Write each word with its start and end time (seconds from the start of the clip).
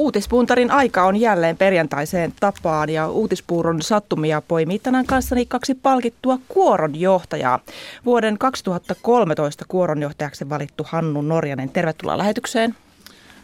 Uutispuntarin 0.00 0.70
aika 0.70 1.04
on 1.04 1.16
jälleen 1.16 1.56
perjantaiseen 1.56 2.32
tapaan 2.40 2.90
ja 2.90 3.08
uutispuuron 3.08 3.82
sattumia 3.82 4.42
poimii 4.48 4.78
tänään 4.78 5.06
kanssani 5.06 5.46
kaksi 5.46 5.74
palkittua 5.74 6.38
kuoronjohtajaa. 6.48 7.60
Vuoden 8.04 8.38
2013 8.38 9.64
kuoronjohtajaksi 9.68 10.48
valittu 10.48 10.86
Hannu 10.88 11.22
Norjanen, 11.22 11.68
tervetuloa 11.68 12.18
lähetykseen. 12.18 12.74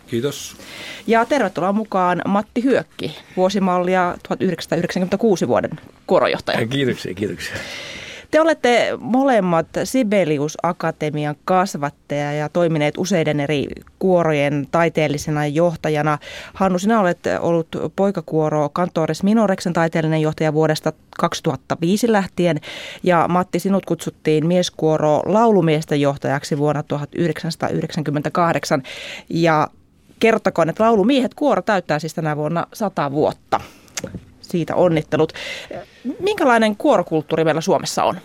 Kiitos. 0.06 0.56
Ja 1.06 1.24
tervetuloa 1.24 1.72
mukaan 1.72 2.22
Matti 2.26 2.62
Hyökki, 2.62 3.18
vuosimallia 3.36 4.16
1996 4.28 5.48
vuoden 5.48 5.70
kuoronjohtaja. 6.06 6.66
Kiitoksia, 6.66 7.14
kiitoksia. 7.14 7.56
Te 8.36 8.40
olette 8.40 8.98
molemmat 9.00 9.66
Sibelius 9.84 10.58
Akatemian 10.62 11.36
kasvattaja 11.44 12.32
ja 12.32 12.48
toimineet 12.48 12.98
useiden 12.98 13.40
eri 13.40 13.66
kuorojen 13.98 14.68
taiteellisena 14.70 15.46
johtajana. 15.46 16.18
Hannu, 16.54 16.78
sinä 16.78 17.00
olet 17.00 17.18
ollut 17.40 17.68
poikakuoro 17.96 18.68
Kantores 18.68 19.22
Minoreksen 19.22 19.72
taiteellinen 19.72 20.20
johtaja 20.20 20.52
vuodesta 20.52 20.92
2005 21.18 22.12
lähtien. 22.12 22.60
Ja 23.02 23.28
Matti, 23.28 23.58
sinut 23.58 23.86
kutsuttiin 23.86 24.46
mieskuoro 24.46 25.22
laulumiesten 25.26 26.00
johtajaksi 26.00 26.58
vuonna 26.58 26.82
1998 26.82 28.82
ja 29.28 29.68
kertokoon, 30.18 30.68
että 30.68 30.84
laulumiehet 30.84 31.34
kuoro 31.34 31.62
täyttää 31.62 31.98
siis 31.98 32.14
tänä 32.14 32.36
vuonna 32.36 32.66
100 32.72 33.12
vuotta 33.12 33.60
siitä 34.50 34.74
onnittelut. 34.74 35.32
Minkälainen 36.20 36.76
kuorokulttuuri 36.76 37.44
meillä 37.44 37.60
Suomessa 37.60 38.04
on? 38.04 38.16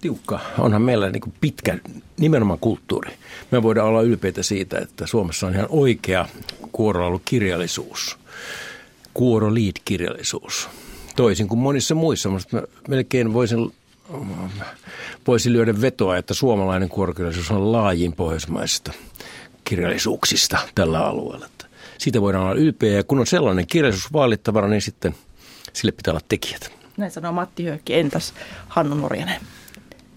Tiukka. 0.00 0.40
Onhan 0.58 0.82
meillä 0.82 1.10
niin 1.10 1.20
kuin 1.20 1.34
pitkä 1.40 1.78
nimenomaan 2.20 2.58
kulttuuri. 2.58 3.12
Me 3.50 3.62
voidaan 3.62 3.88
olla 3.88 4.02
ylpeitä 4.02 4.42
siitä, 4.42 4.78
että 4.78 5.06
Suomessa 5.06 5.46
on 5.46 5.52
ihan 5.54 5.66
oikea 5.68 6.28
kuorolaulukirjallisuus. 6.72 8.18
Kuoroliit-kirjallisuus. 9.14 10.68
Toisin 11.16 11.48
kuin 11.48 11.58
monissa 11.58 11.94
muissa. 11.94 12.28
Mä 12.28 12.40
melkein 12.88 13.32
voisin, 13.32 13.72
voisin 15.26 15.52
lyödä 15.52 15.80
vetoa, 15.80 16.16
että 16.16 16.34
suomalainen 16.34 16.88
kuorokirjallisuus 16.88 17.50
on 17.50 17.72
laajin 17.72 18.12
pohjoismaisista 18.12 18.92
kirjallisuuksista 19.64 20.58
tällä 20.74 21.06
alueella. 21.06 21.46
Siitä 21.98 22.20
voidaan 22.20 22.44
olla 22.44 22.54
ylpeä 22.54 22.92
ja 22.92 23.04
kun 23.04 23.18
on 23.18 23.26
sellainen 23.26 23.66
kirjallisuus 23.66 24.12
vaalittavana, 24.12 24.68
niin 24.68 24.82
sitten 24.82 25.14
sille 25.72 25.92
pitää 25.92 26.12
olla 26.12 26.24
tekijät. 26.28 26.72
Näin 26.96 27.10
sanoo 27.10 27.32
Matti 27.32 27.64
Höökki. 27.64 27.94
Entäs 27.94 28.34
Hannu 28.68 28.94
Norjanen? 28.94 29.40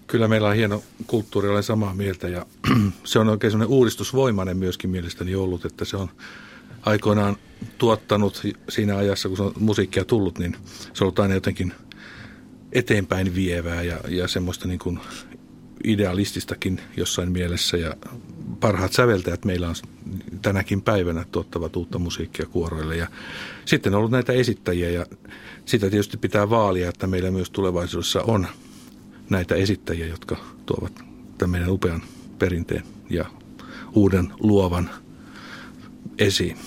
Kyllä 0.06 0.28
meillä 0.28 0.48
on 0.48 0.54
hieno 0.54 0.82
kulttuuri, 1.06 1.48
olen 1.48 1.62
samaa 1.62 1.94
mieltä 1.94 2.28
ja 2.28 2.46
se 3.04 3.18
on 3.18 3.28
oikein 3.28 3.50
sellainen 3.50 3.76
uudistusvoimainen 3.76 4.56
myöskin 4.56 4.90
mielestäni 4.90 5.34
ollut, 5.34 5.64
että 5.64 5.84
se 5.84 5.96
on 5.96 6.10
aikoinaan 6.82 7.36
tuottanut 7.78 8.42
siinä 8.68 8.96
ajassa, 8.96 9.28
kun 9.28 9.36
se 9.36 9.42
on 9.42 9.52
musiikkia 9.58 10.04
tullut, 10.04 10.38
niin 10.38 10.56
se 10.78 11.04
on 11.04 11.06
ollut 11.06 11.18
aina 11.18 11.34
jotenkin 11.34 11.74
eteenpäin 12.72 13.34
vievää 13.34 13.82
ja, 13.82 14.00
ja 14.08 14.28
semmoista 14.28 14.68
niin 14.68 14.78
kuin 14.78 15.00
idealististakin 15.84 16.80
jossain 16.96 17.32
mielessä 17.32 17.76
ja 17.76 17.94
parhaat 18.60 18.92
säveltäjät 18.92 19.44
meillä 19.44 19.68
on 19.68 19.74
tänäkin 20.42 20.82
päivänä 20.82 21.24
tuottavat 21.32 21.76
uutta 21.76 21.98
musiikkia 21.98 22.46
kuoroille. 22.46 22.96
Ja 22.96 23.06
sitten 23.64 23.94
on 23.94 23.98
ollut 23.98 24.10
näitä 24.10 24.32
esittäjiä 24.32 24.90
ja 24.90 25.06
sitä 25.64 25.90
tietysti 25.90 26.16
pitää 26.16 26.50
vaalia, 26.50 26.88
että 26.88 27.06
meillä 27.06 27.30
myös 27.30 27.50
tulevaisuudessa 27.50 28.22
on 28.22 28.46
näitä 29.30 29.54
esittäjiä, 29.54 30.06
jotka 30.06 30.36
tuovat 30.66 30.92
tämän 31.38 31.50
meidän 31.50 31.70
upean 31.70 32.02
perinteen 32.38 32.82
ja 33.10 33.24
uuden 33.94 34.32
luovan 34.40 34.90
esiin. 36.18 36.58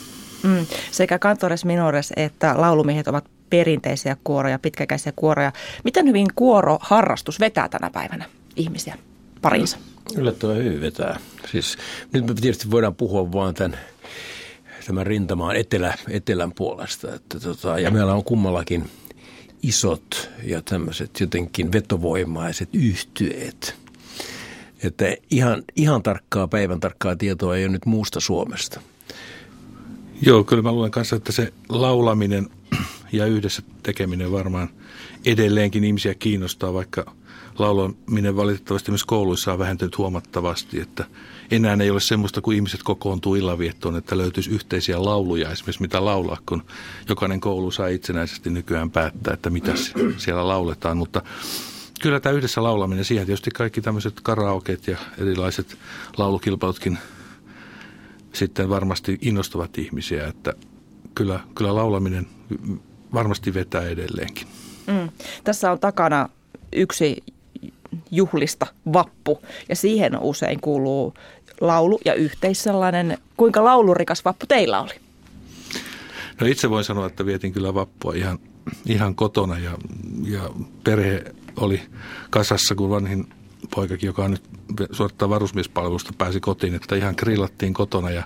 Mm, 0.43 0.65
sekä 0.91 1.19
Cantores 1.19 1.65
Minores 1.65 2.13
että 2.15 2.53
laulumiehet 2.57 3.07
ovat 3.07 3.25
perinteisiä 3.49 4.17
kuoroja, 4.23 4.59
pitkäkäisiä 4.59 5.13
kuoroja. 5.15 5.51
Miten 5.83 6.07
hyvin 6.07 6.27
kuoroharrastus 6.35 7.39
vetää 7.39 7.69
tänä 7.69 7.89
päivänä 7.89 8.25
ihmisiä 8.56 8.97
parinsa? 9.41 9.78
Yllättävän 10.17 10.57
hyvin 10.57 10.81
vetää. 10.81 11.19
Siis, 11.51 11.78
nyt 12.13 12.28
me 12.28 12.34
tietysti 12.34 12.72
voidaan 12.72 12.95
puhua 12.95 13.31
vain 13.31 13.56
tämän, 13.56 13.79
tämän 14.88 15.07
rintamaan 15.07 15.56
etelä, 15.56 15.97
etelän 16.09 16.51
puolesta. 16.51 17.16
Että 17.16 17.39
tota, 17.39 17.79
ja 17.79 17.91
meillä 17.91 18.13
on 18.13 18.23
kummallakin 18.23 18.89
isot 19.63 20.29
ja 20.44 20.62
tämmöiset 20.62 21.19
jotenkin 21.19 21.72
vetovoimaiset 21.72 22.69
yhtyeet. 22.73 23.75
Että 24.83 25.06
ihan, 25.29 25.63
ihan 25.75 26.03
tarkkaa 26.03 26.47
päivän 26.47 26.79
tarkkaa 26.79 27.16
tietoa 27.16 27.57
ei 27.57 27.66
ole 27.66 27.72
nyt 27.72 27.85
muusta 27.85 28.19
Suomesta. 28.19 28.81
Joo, 30.22 30.44
kyllä 30.44 30.63
mä 30.63 30.72
luulen 30.72 30.91
kanssa, 30.91 31.16
että 31.16 31.31
se 31.31 31.53
laulaminen 31.69 32.50
ja 33.12 33.25
yhdessä 33.25 33.62
tekeminen 33.83 34.31
varmaan 34.31 34.69
edelleenkin 35.25 35.83
ihmisiä 35.83 36.13
kiinnostaa, 36.13 36.73
vaikka 36.73 37.16
laulaminen 37.61 38.35
valitettavasti 38.35 38.91
myös 38.91 39.03
kouluissa 39.03 39.53
on 39.53 39.59
vähentynyt 39.59 39.97
huomattavasti, 39.97 40.79
että 40.79 41.05
enää 41.51 41.77
ei 41.81 41.91
ole 41.91 41.99
semmoista, 41.99 42.41
kun 42.41 42.53
ihmiset 42.53 42.83
kokoontuu 42.83 43.35
illanviettoon, 43.35 43.95
että 43.95 44.17
löytyisi 44.17 44.49
yhteisiä 44.49 45.05
lauluja 45.05 45.51
esimerkiksi 45.51 45.81
mitä 45.81 46.05
laulaa, 46.05 46.38
kun 46.45 46.63
jokainen 47.09 47.39
koulu 47.39 47.71
saa 47.71 47.88
itsenäisesti 47.88 48.50
nykyään 48.50 48.91
päättää, 48.91 49.33
että 49.33 49.50
mitä 49.50 49.73
siellä 50.17 50.47
lauletaan, 50.47 50.97
mutta 50.97 51.21
kyllä 52.01 52.19
tämä 52.19 52.35
yhdessä 52.35 52.63
laulaminen, 52.63 53.05
siihen 53.05 53.25
tietysti 53.25 53.51
kaikki 53.51 53.81
tämmöiset 53.81 54.21
karaoket 54.23 54.88
ja 54.88 54.97
erilaiset 55.17 55.77
laulukilpailutkin 56.17 56.97
sitten 58.33 58.69
varmasti 58.69 59.17
innostavat 59.21 59.77
ihmisiä, 59.77 60.27
että 60.27 60.53
kyllä, 61.16 61.39
kyllä 61.55 61.75
laulaminen 61.75 62.27
varmasti 63.13 63.53
vetää 63.53 63.81
edelleenkin. 63.81 64.47
Mm. 64.88 65.09
Tässä 65.44 65.71
on 65.71 65.79
takana 65.79 66.29
yksi 66.73 67.23
juhlista 68.11 68.67
vappu 68.94 69.41
ja 69.69 69.75
siihen 69.75 70.19
usein 70.19 70.61
kuuluu 70.61 71.13
laulu 71.61 71.99
ja 72.05 72.13
yhteis 72.13 72.63
sellainen. 72.63 73.17
Kuinka 73.38 73.63
laulurikas 73.63 74.25
vappu 74.25 74.45
teillä 74.45 74.81
oli? 74.81 74.94
No 76.41 76.47
itse 76.47 76.69
voin 76.69 76.83
sanoa, 76.83 77.07
että 77.07 77.25
vietin 77.25 77.53
kyllä 77.53 77.73
vappua 77.73 78.13
ihan, 78.13 78.39
ihan 78.85 79.16
kotona 79.16 79.59
ja, 79.59 79.77
ja 80.23 80.50
perhe 80.83 81.23
oli 81.57 81.81
kasassa, 82.29 82.75
kun 82.75 82.89
vanhin 82.89 83.27
poikakin, 83.75 84.07
joka 84.07 84.25
on 84.25 84.31
nyt 84.31 84.44
suorittaa 84.91 85.29
varusmiespalvelusta, 85.29 86.13
pääsi 86.17 86.39
kotiin, 86.39 86.75
että 86.75 86.95
ihan 86.95 87.16
grillattiin 87.17 87.73
kotona 87.73 88.09
ja 88.09 88.23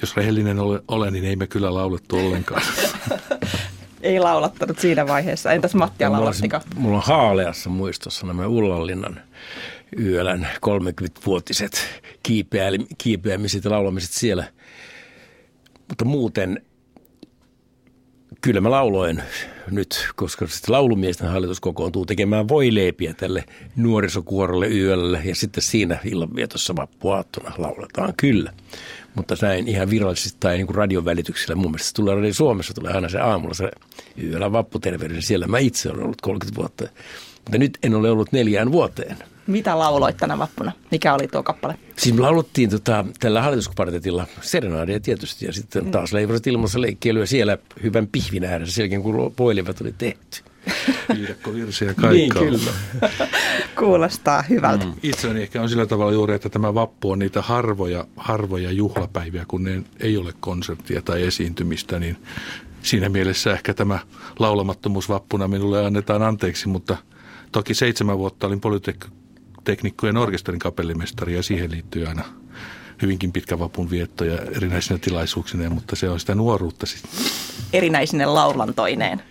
jos 0.00 0.16
rehellinen 0.16 0.58
ole, 0.58 0.82
ole 0.88 1.10
niin 1.10 1.24
ei 1.24 1.36
me 1.36 1.46
kyllä 1.46 1.74
laulettu 1.74 2.16
ollenkaan. 2.16 2.62
ei 4.04 4.20
laulattanut 4.20 4.78
siinä 4.78 5.06
vaiheessa. 5.06 5.52
Entäs 5.52 5.74
Matti 5.74 6.04
laulattika? 6.08 6.60
Mulla 6.76 6.96
on 6.96 7.02
haaleassa 7.06 7.70
muistossa 7.70 8.26
nämä 8.26 8.46
Ullanlinnan 8.46 9.20
yölän 9.98 10.48
30-vuotiset 10.66 12.02
kiipeämiset 12.98 13.64
ja 13.64 13.70
laulamiset 13.70 14.10
siellä. 14.10 14.44
Mutta 15.88 16.04
muuten 16.04 16.62
kyllä 18.40 18.60
mä 18.60 18.70
lauloin 18.70 19.22
nyt, 19.70 20.08
koska 20.14 20.46
sitten 20.46 20.72
laulumiesten 20.72 21.28
hallitus 21.28 21.60
kokoontuu 21.60 22.06
tekemään 22.06 22.48
voileipiä 22.48 23.14
tälle 23.14 23.44
nuorisokuorolle 23.76 24.68
yölle 24.68 25.22
ja 25.24 25.34
sitten 25.34 25.62
siinä 25.62 25.98
illanvietossa 26.04 26.76
vappuaattona 26.76 27.52
lauletaan 27.58 28.14
kyllä. 28.16 28.52
Mutta 29.14 29.36
näin 29.42 29.68
ihan 29.68 29.90
virallisesti 29.90 30.38
tai 30.40 30.56
niin 30.56 30.66
kuin 30.66 30.76
radion 30.76 31.04
välityksellä. 31.04 31.54
Mun 31.54 31.70
mielestä 31.70 31.88
se 31.88 31.94
tulee 31.94 32.14
Radio 32.14 32.34
Suomessa, 32.34 32.74
tulee 32.74 32.92
aina 32.92 33.08
se 33.08 33.20
aamulla 33.20 33.54
se 33.54 33.70
yöllä 34.22 34.52
vapputerveydessä. 34.52 35.28
Siellä 35.28 35.46
mä 35.46 35.58
itse 35.58 35.90
olen 35.90 36.02
ollut 36.02 36.20
30 36.20 36.60
vuotta, 36.60 36.84
mutta 37.44 37.58
nyt 37.58 37.78
en 37.82 37.94
ole 37.94 38.10
ollut 38.10 38.32
neljään 38.32 38.72
vuoteen. 38.72 39.16
Mitä 39.46 39.78
lauloit 39.78 40.16
tänä 40.16 40.38
vappuna? 40.38 40.72
Mikä 40.90 41.14
oli 41.14 41.28
tuo 41.28 41.42
kappale? 41.42 41.74
Siis 41.96 42.14
me 42.14 42.20
lauluttiin 42.20 42.70
tota, 42.70 43.04
tällä 43.20 43.42
hallituskvartetilla 43.42 44.26
serenaadia 44.40 45.00
tietysti 45.00 45.46
ja 45.46 45.52
sitten 45.52 45.90
taas 45.90 46.12
leivoset 46.12 46.46
ilmassa 46.46 46.80
leikkielyä 46.80 47.26
siellä 47.26 47.58
hyvän 47.82 48.06
pihvin 48.06 48.44
ääressä 48.44 48.74
selkeän 48.74 49.02
kun 49.02 49.32
poilivat 49.36 49.80
oli 49.80 49.94
tehty. 49.98 50.42
Viidakko 51.18 51.54
virsiä 51.54 51.94
kaikkaa. 51.94 52.10
Niin, 52.10 52.34
kyllä. 52.34 52.72
Kuulostaa 53.78 54.42
hyvältä. 54.42 54.84
Mm. 54.84 54.94
Itseni 55.02 55.42
ehkä 55.42 55.62
on 55.62 55.68
sillä 55.68 55.86
tavalla 55.86 56.12
juuri, 56.12 56.34
että 56.34 56.48
tämä 56.48 56.74
vappu 56.74 57.10
on 57.10 57.18
niitä 57.18 57.42
harvoja, 57.42 58.04
harvoja 58.16 58.70
juhlapäiviä, 58.70 59.44
kun 59.48 59.64
ne 59.64 59.82
ei 60.00 60.16
ole 60.16 60.32
konserttia 60.40 61.02
tai 61.02 61.22
esiintymistä, 61.22 61.98
niin 61.98 62.16
siinä 62.82 63.08
mielessä 63.08 63.52
ehkä 63.52 63.74
tämä 63.74 63.98
laulamattomuus 64.38 65.08
vappuna 65.08 65.48
minulle 65.48 65.86
annetaan 65.86 66.22
anteeksi, 66.22 66.68
mutta 66.68 66.96
toki 67.52 67.74
seitsemän 67.74 68.18
vuotta 68.18 68.46
olin 68.46 68.60
polyteknikkojen 68.60 70.16
orkesterin 70.16 70.58
kapellimestari 70.58 71.34
ja 71.34 71.42
siihen 71.42 71.70
liittyy 71.70 72.06
aina 72.06 72.24
hyvinkin 73.02 73.32
pitkä 73.32 73.58
vapun 73.58 73.90
vietto 73.90 74.24
ja 74.24 74.38
erinäisinä 74.56 74.98
tilaisuuksina, 74.98 75.70
mutta 75.70 75.96
se 75.96 76.08
on 76.08 76.20
sitä 76.20 76.34
nuoruutta 76.34 76.86
sitten. 76.86 77.10
Erinäisine 77.72 78.26
laulantoineen. 78.26 79.22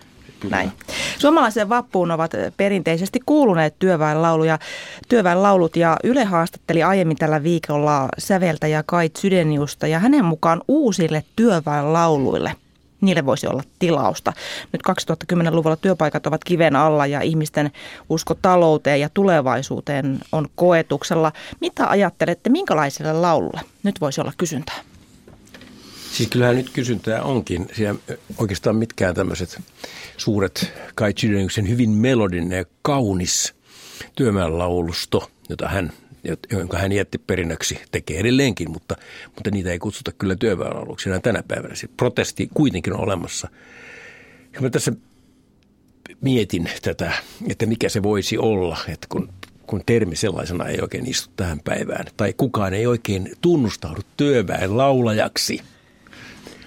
Kyllä. 0.44 0.56
Näin. 0.56 0.72
Suomalaiseen 1.18 1.68
vappuun 1.68 2.10
ovat 2.10 2.32
perinteisesti 2.56 3.20
kuuluneet 3.26 3.74
työväenlaulu 3.78 4.44
ja 4.44 4.58
työväenlaulut 5.08 5.76
ja 5.76 5.96
Yle 6.04 6.24
haastatteli 6.24 6.82
aiemmin 6.82 7.16
tällä 7.16 7.42
viikolla 7.42 8.08
säveltäjä 8.18 8.82
Kait 8.86 9.16
Sydeniusta 9.16 9.86
ja 9.86 9.98
hänen 9.98 10.24
mukaan 10.24 10.62
uusille 10.68 11.24
työväenlauluille– 11.36 12.54
niille 13.04 13.26
voisi 13.26 13.46
olla 13.46 13.62
tilausta. 13.78 14.32
Nyt 14.72 14.82
2010-luvulla 14.90 15.76
työpaikat 15.76 16.26
ovat 16.26 16.44
kiven 16.44 16.76
alla 16.76 17.06
ja 17.06 17.20
ihmisten 17.20 17.70
usko 18.08 18.34
talouteen 18.42 19.00
ja 19.00 19.08
tulevaisuuteen 19.14 20.20
on 20.32 20.48
koetuksella. 20.54 21.32
Mitä 21.60 21.88
ajattelette, 21.88 22.50
minkälaiselle 22.50 23.12
laululle 23.12 23.60
nyt 23.82 24.00
voisi 24.00 24.20
olla 24.20 24.32
kysyntää? 24.38 24.93
Siis 26.14 26.28
kyllähän 26.28 26.56
nyt 26.56 26.70
kysyntää 26.70 27.22
onkin. 27.22 27.66
Siellä 27.72 28.00
oikeastaan 28.38 28.76
mitkään 28.76 29.14
tämmöiset 29.14 29.60
suuret 30.16 30.72
Kai 30.94 31.14
Chideniuksen 31.14 31.68
hyvin 31.68 31.90
melodinen 31.90 32.58
ja 32.58 32.64
kaunis 32.82 33.54
työmäenlaulusto, 34.16 35.30
jota 35.48 35.68
hän 35.68 35.92
jonka 36.50 36.78
hän 36.78 36.92
jätti 36.92 37.18
perinnöksi, 37.18 37.78
tekee 37.90 38.20
edelleenkin, 38.20 38.70
mutta, 38.70 38.96
mutta 39.34 39.50
niitä 39.50 39.70
ei 39.70 39.78
kutsuta 39.78 40.12
kyllä 40.12 40.36
työväenlauluksi 40.36 41.08
enää 41.08 41.20
tänä 41.20 41.42
päivänä. 41.48 41.74
Se 41.74 41.88
protesti 41.96 42.50
kuitenkin 42.54 42.92
on 42.92 43.00
olemassa. 43.00 43.48
Ja 44.52 44.60
mä 44.60 44.70
tässä 44.70 44.92
mietin 46.20 46.70
tätä, 46.82 47.12
että 47.48 47.66
mikä 47.66 47.88
se 47.88 48.02
voisi 48.02 48.38
olla, 48.38 48.78
että 48.88 49.06
kun, 49.10 49.32
kun 49.66 49.82
termi 49.86 50.16
sellaisena 50.16 50.66
ei 50.66 50.80
oikein 50.80 51.10
istu 51.10 51.30
tähän 51.36 51.60
päivään, 51.60 52.06
tai 52.16 52.32
kukaan 52.32 52.74
ei 52.74 52.86
oikein 52.86 53.32
tunnustaudu 53.40 54.00
työväen 54.16 54.76
laulajaksi. 54.76 55.60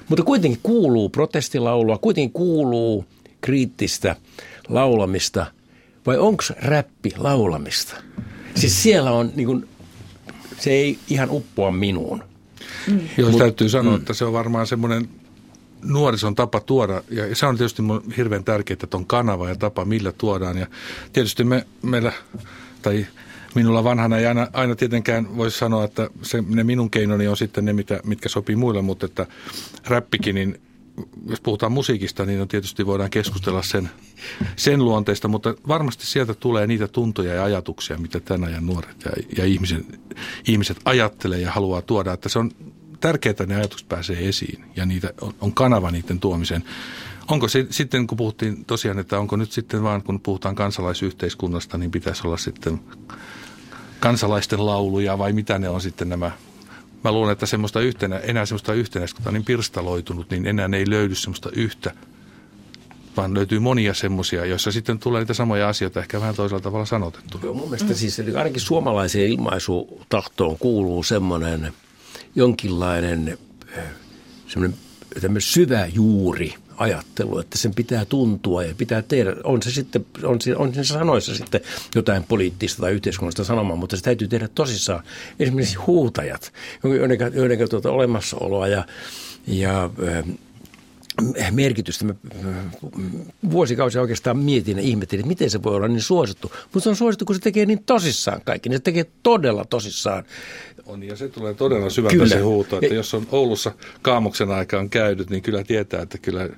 Mutta 0.10 0.24
kuitenkin 0.24 0.60
kuuluu 0.64 1.10
protestilaulua, 1.10 1.98
kuitenkin 1.98 2.34
kuuluu 2.34 3.06
kriittistä 3.42 4.16
laulamista, 4.70 5.46
vai 6.06 6.18
onko 6.18 6.44
räppi 6.60 7.12
laulamista? 7.18 7.96
Siis 8.56 8.84
siellä 8.84 9.12
on 9.12 9.32
niin 9.36 9.46
kuin, 9.46 9.68
se 10.60 10.72
ei 10.72 11.00
ihan 11.10 11.30
uppoa 11.32 11.72
minuun. 11.72 12.24
Mm. 12.88 13.00
Joo, 13.18 13.30
Mut, 13.30 13.40
täytyy 13.40 13.70
sanoa, 13.70 13.94
mm. 13.94 14.00
että 14.00 14.14
se 14.14 14.26
on 14.26 14.34
varmaan 14.34 14.68
semmoinen 14.68 15.10
nuorison 15.84 16.36
tapa 16.36 16.60
tuoda, 16.60 17.04
ja 17.10 17.36
se 17.36 17.46
on 17.46 17.58
tietysti 17.58 17.84
hirveän 18.18 18.44
tärkeää, 18.44 18.78
että 18.84 18.98
on 18.98 19.06
kanava 19.06 19.50
ja 19.50 19.56
tapa, 19.56 19.86
millä 19.86 20.12
tuodaan. 20.12 20.58
Ja 20.58 20.68
tietysti 21.14 21.44
me, 21.44 21.68
meillä, 21.82 22.12
tai 22.82 23.08
minulla 23.58 23.84
vanhana 23.84 24.18
ei 24.18 24.26
aina, 24.26 24.48
aina 24.54 24.76
tietenkään 24.76 25.38
voisi 25.38 25.58
sanoa, 25.58 25.84
että 25.84 26.10
se, 26.22 26.44
ne 26.48 26.64
minun 26.64 26.90
keinoni 26.90 27.28
on 27.28 27.38
sitten 27.38 27.66
ne, 27.66 27.74
mitä, 27.74 28.00
mitkä 28.04 28.30
sopii 28.30 28.56
muille, 28.56 28.82
mutta 28.82 29.06
että 29.06 29.26
räppikin, 29.88 30.36
niin 30.36 30.62
jos 31.30 31.42
puhutaan 31.42 31.72
musiikista, 31.72 32.26
niin 32.26 32.42
on 32.42 32.48
tietysti 32.48 32.86
voidaan 32.86 33.10
keskustella 33.10 33.64
sen, 33.64 33.90
sen 34.56 34.86
luonteista, 34.86 35.28
mutta 35.28 35.56
varmasti 35.68 36.06
sieltä 36.06 36.34
tulee 36.34 36.68
niitä 36.68 36.88
tuntoja 36.88 37.34
ja 37.34 37.44
ajatuksia, 37.44 37.98
mitä 37.98 38.20
tämän 38.20 38.50
ajan 38.50 38.66
nuoret 38.66 39.06
ja, 39.06 39.12
ja 39.38 39.46
ihmisen, 39.46 39.86
ihmiset 40.48 40.78
ajattelee 40.86 41.40
ja 41.40 41.52
haluaa 41.52 41.82
tuoda. 41.82 42.14
Että 42.14 42.30
se 42.30 42.40
on 42.40 42.52
tärkeää, 43.00 43.32
että 43.32 43.46
ne 43.46 43.56
ajatukset 43.56 43.90
pääsee 43.90 44.28
esiin 44.28 44.64
ja 44.76 44.86
niitä 44.86 45.14
on, 45.22 45.34
on 45.42 45.54
kanava 45.54 45.92
niiden 45.92 46.20
tuomiseen. 46.20 46.64
Onko 47.28 47.48
se 47.48 47.68
sitten, 47.70 48.08
kun 48.08 48.18
puhuttiin 48.18 48.66
tosiaan, 48.66 49.00
että 49.00 49.20
onko 49.20 49.36
nyt 49.36 49.52
sitten 49.52 49.84
vaan, 49.84 50.04
kun 50.04 50.20
puhutaan 50.20 50.56
kansalaisyhteiskunnasta, 50.56 51.78
niin 51.78 51.92
pitäisi 51.92 52.28
olla 52.28 52.38
sitten 52.38 52.80
kansalaisten 54.00 54.66
lauluja 54.66 55.18
vai 55.18 55.34
mitä 55.34 55.60
ne 55.60 55.70
on 55.70 55.82
sitten 55.82 56.10
nämä 56.10 56.32
mä 57.04 57.12
luulen, 57.12 57.32
että 57.32 57.46
semmoista 57.46 57.82
yhtenä, 57.82 58.18
enää 58.18 58.46
semmoista 58.46 58.74
yhtenäistä, 58.74 59.18
kun 59.18 59.28
on 59.28 59.34
niin 59.34 59.46
pirstaloitunut, 59.46 60.30
niin 60.30 60.48
enää 60.48 60.70
ei 60.74 60.90
löydy 60.90 61.16
semmoista 61.16 61.50
yhtä, 61.56 61.94
vaan 63.18 63.34
löytyy 63.34 63.60
monia 63.60 63.94
semmoisia, 63.94 64.46
joissa 64.46 64.72
sitten 64.72 65.00
tulee 65.00 65.22
niitä 65.22 65.34
samoja 65.34 65.70
asioita 65.70 66.00
ehkä 66.00 66.22
vähän 66.22 66.36
toisella 66.36 66.62
tavalla 66.62 66.86
sanotettu. 66.86 67.40
Joo, 67.44 67.54
mun 67.54 67.70
mielestä 67.70 67.94
siis 67.94 68.20
eli 68.20 68.36
ainakin 68.36 68.62
suomalaiseen 68.62 69.32
ilmaisutahtoon 69.32 70.58
kuuluu 70.58 71.04
semmoinen 71.04 71.74
jonkinlainen 72.36 73.38
eh, 73.78 73.84
semmoinen 74.48 74.80
syvä 75.40 75.86
juuri– 75.86 76.54
ajattelu, 76.78 77.40
että 77.40 77.58
sen 77.58 77.74
pitää 77.74 78.06
tuntua 78.06 78.64
ja 78.64 78.76
pitää 78.78 79.02
tehdä. 79.02 79.36
On 79.44 79.64
se 79.64 79.72
sitten, 79.72 80.06
on, 80.24 80.42
se, 80.42 80.56
on 80.56 80.74
se 80.74 80.84
sanoissa 80.84 81.36
sitten 81.36 81.62
jotain 81.96 82.24
poliittista 82.24 82.82
tai 82.82 82.92
yhteiskunnallista 82.92 83.44
sanomaa, 83.44 83.76
mutta 83.76 83.98
se 83.98 84.04
täytyy 84.04 84.28
tehdä 84.28 84.48
tosissaan. 84.48 85.04
Esimerkiksi 85.40 85.76
huutajat, 85.76 86.54
joiden, 86.84 87.20
joiden 87.34 87.70
tuota 87.70 87.92
olemassaoloa 87.92 88.68
ja, 88.68 88.86
ja 89.48 89.90
merkitystä. 91.52 92.06
Mä 92.06 92.14
äh, 92.36 92.56
vuosikausia 93.52 94.02
oikeastaan 94.02 94.38
mietin 94.38 94.78
ja 94.78 94.84
ihmettelin, 94.84 95.20
että 95.20 95.28
miten 95.28 95.50
se 95.50 95.64
voi 95.64 95.76
olla 95.76 95.88
niin 95.88 96.02
suosittu. 96.02 96.52
Mutta 96.64 96.80
se 96.80 96.90
on 96.90 96.96
suosittu, 96.96 97.26
kun 97.26 97.36
se 97.36 97.42
tekee 97.42 97.66
niin 97.66 97.84
tosissaan 97.84 98.42
kaikki. 98.46 98.70
Niin 98.70 98.78
se 98.78 98.84
tekee 98.84 99.06
todella 99.24 99.66
tosissaan. 99.66 100.24
On, 100.86 101.04
ja 101.04 101.16
se 101.16 101.28
tulee 101.28 101.54
todella 101.54 101.90
syvältä 101.90 102.16
kyllä. 102.16 102.28
se 102.28 102.40
huuto, 102.40 102.80
että 102.82 102.96
jos 102.96 103.14
on 103.14 103.28
Oulussa 103.32 103.72
kaamuksen 104.02 104.52
aikaan 104.52 104.90
käynyt, 104.90 105.30
niin 105.30 105.44
kyllä 105.44 105.64
tietää, 105.64 106.02
että 106.02 106.18
kyllä 106.18 106.50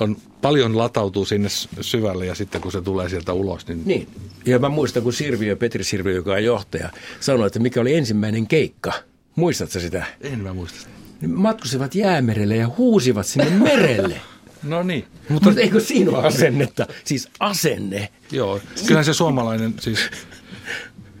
on, 0.00 0.16
paljon 0.42 0.78
latautuu 0.78 1.24
sinne 1.24 1.48
syvälle 1.80 2.26
ja 2.26 2.34
sitten 2.34 2.60
kun 2.60 2.72
se 2.72 2.80
tulee 2.80 3.08
sieltä 3.08 3.32
ulos. 3.32 3.68
Niin... 3.68 3.82
niin. 3.84 4.08
Ja 4.46 4.58
mä 4.58 4.68
muistan, 4.68 5.02
kun 5.02 5.12
Sirviö, 5.12 5.56
Petri 5.56 5.84
Sirviö, 5.84 6.14
joka 6.14 6.32
on 6.32 6.44
johtaja, 6.44 6.90
sanoi, 7.20 7.46
että 7.46 7.58
mikä 7.58 7.80
oli 7.80 7.94
ensimmäinen 7.94 8.46
keikka. 8.46 8.92
Muistatko 9.36 9.80
sitä? 9.80 10.06
En 10.20 10.40
mä 10.40 10.54
muista 10.54 10.78
sitä. 10.78 10.99
Niin 11.20 11.38
matkusivat 11.38 11.94
jäämerelle 11.94 12.56
ja 12.56 12.70
huusivat 12.78 13.26
sinne 13.26 13.50
merelle. 13.50 14.20
No 14.62 14.82
niin. 14.82 15.04
Mutta, 15.28 15.48
Mutta 15.48 15.60
eikö 15.60 15.80
siinä 15.80 16.10
ole 16.10 16.26
asennetta? 16.26 16.86
Siis 17.04 17.28
asenne. 17.38 18.08
Joo, 18.32 18.60
kyllä 18.86 19.02
se 19.02 19.14
suomalainen, 19.14 19.74
siis 19.80 19.98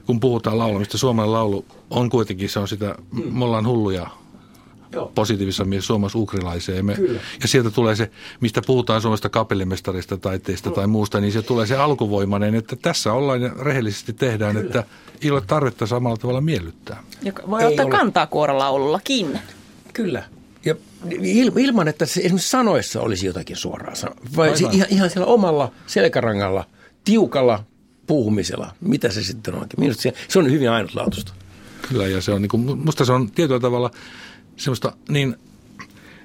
kun 0.06 0.20
puhutaan 0.20 0.58
laulamista, 0.58 0.98
suomalainen 0.98 1.32
laulu 1.32 1.64
on 1.90 2.10
kuitenkin, 2.10 2.48
se 2.48 2.58
on 2.58 2.68
sitä, 2.68 2.94
mm. 3.12 3.38
me 3.38 3.44
ollaan 3.44 3.66
hulluja 3.66 4.06
Joo. 4.92 5.12
positiivisessa 5.14 5.64
mielessä 5.64 5.86
suomalais-ukrilaisia. 5.86 6.76
Ja, 6.76 6.82
me, 6.82 6.96
ja 7.42 7.48
sieltä 7.48 7.70
tulee 7.70 7.96
se, 7.96 8.10
mistä 8.40 8.62
puhutaan 8.66 9.02
suomesta 9.02 9.28
kapellimestarista, 9.28 10.16
taiteesta 10.16 10.68
no. 10.68 10.74
tai 10.74 10.86
muusta, 10.86 11.20
niin 11.20 11.32
se 11.32 11.42
tulee 11.42 11.66
se 11.66 11.76
alkuvoimainen, 11.76 12.54
että 12.54 12.76
tässä 12.76 13.12
ollaan 13.12 13.42
ja 13.42 13.50
rehellisesti 13.60 14.12
tehdään, 14.12 14.54
Kyllä. 14.56 14.66
että 14.66 14.84
ei 15.22 15.30
ole 15.30 15.40
tarvetta 15.40 15.86
samalla 15.86 16.16
tavalla 16.16 16.40
miellyttää. 16.40 17.02
Joka 17.22 17.42
voi 17.50 17.62
ei 17.62 17.66
ottaa 17.66 17.86
ole. 17.86 17.92
kantaa 17.92 18.26
kuorolaulullakin. 18.26 19.38
Kyllä. 20.02 20.22
Ja 20.64 20.74
ilman, 21.56 21.88
että 21.88 22.06
se 22.06 22.20
esimerkiksi 22.20 22.48
sanoissa 22.48 23.00
olisi 23.00 23.26
jotakin 23.26 23.56
suoraa 23.56 23.92
Vai 24.36 24.54
ihan, 24.72 24.86
ihan 24.90 25.10
siellä 25.10 25.26
omalla 25.26 25.72
selkärangalla, 25.86 26.64
tiukalla 27.04 27.64
puhumisella. 28.06 28.74
Mitä 28.80 29.10
se 29.10 29.22
sitten 29.22 29.54
onkin? 29.54 29.80
Minusta 29.80 30.02
se, 30.02 30.12
se 30.28 30.38
on 30.38 30.50
hyvin 30.50 30.70
ainutlaatuista. 30.70 31.32
Kyllä, 31.88 32.06
ja 32.06 32.20
se 32.20 32.32
on, 32.32 32.42
niin 32.42 32.48
kuin, 32.48 32.78
musta 32.78 33.04
se 33.04 33.12
on 33.12 33.30
tietyllä 33.30 33.60
tavalla 33.60 33.90
semmoista 34.56 34.92
niin 35.08 35.36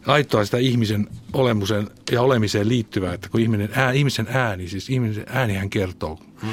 aitoa 0.05 0.45
sitä 0.45 0.57
ihmisen 0.57 1.07
olemusen 1.33 1.89
ja 2.11 2.21
olemiseen 2.21 2.69
liittyvää, 2.69 3.13
että 3.13 3.29
kun 3.29 3.41
ihminen, 3.41 3.69
ää, 3.73 3.91
ihmisen 3.91 4.27
ääni, 4.29 4.67
siis 4.67 4.89
ihmisen 4.89 5.25
äänihän 5.27 5.69
kertoo. 5.69 6.19
Hmm. 6.41 6.51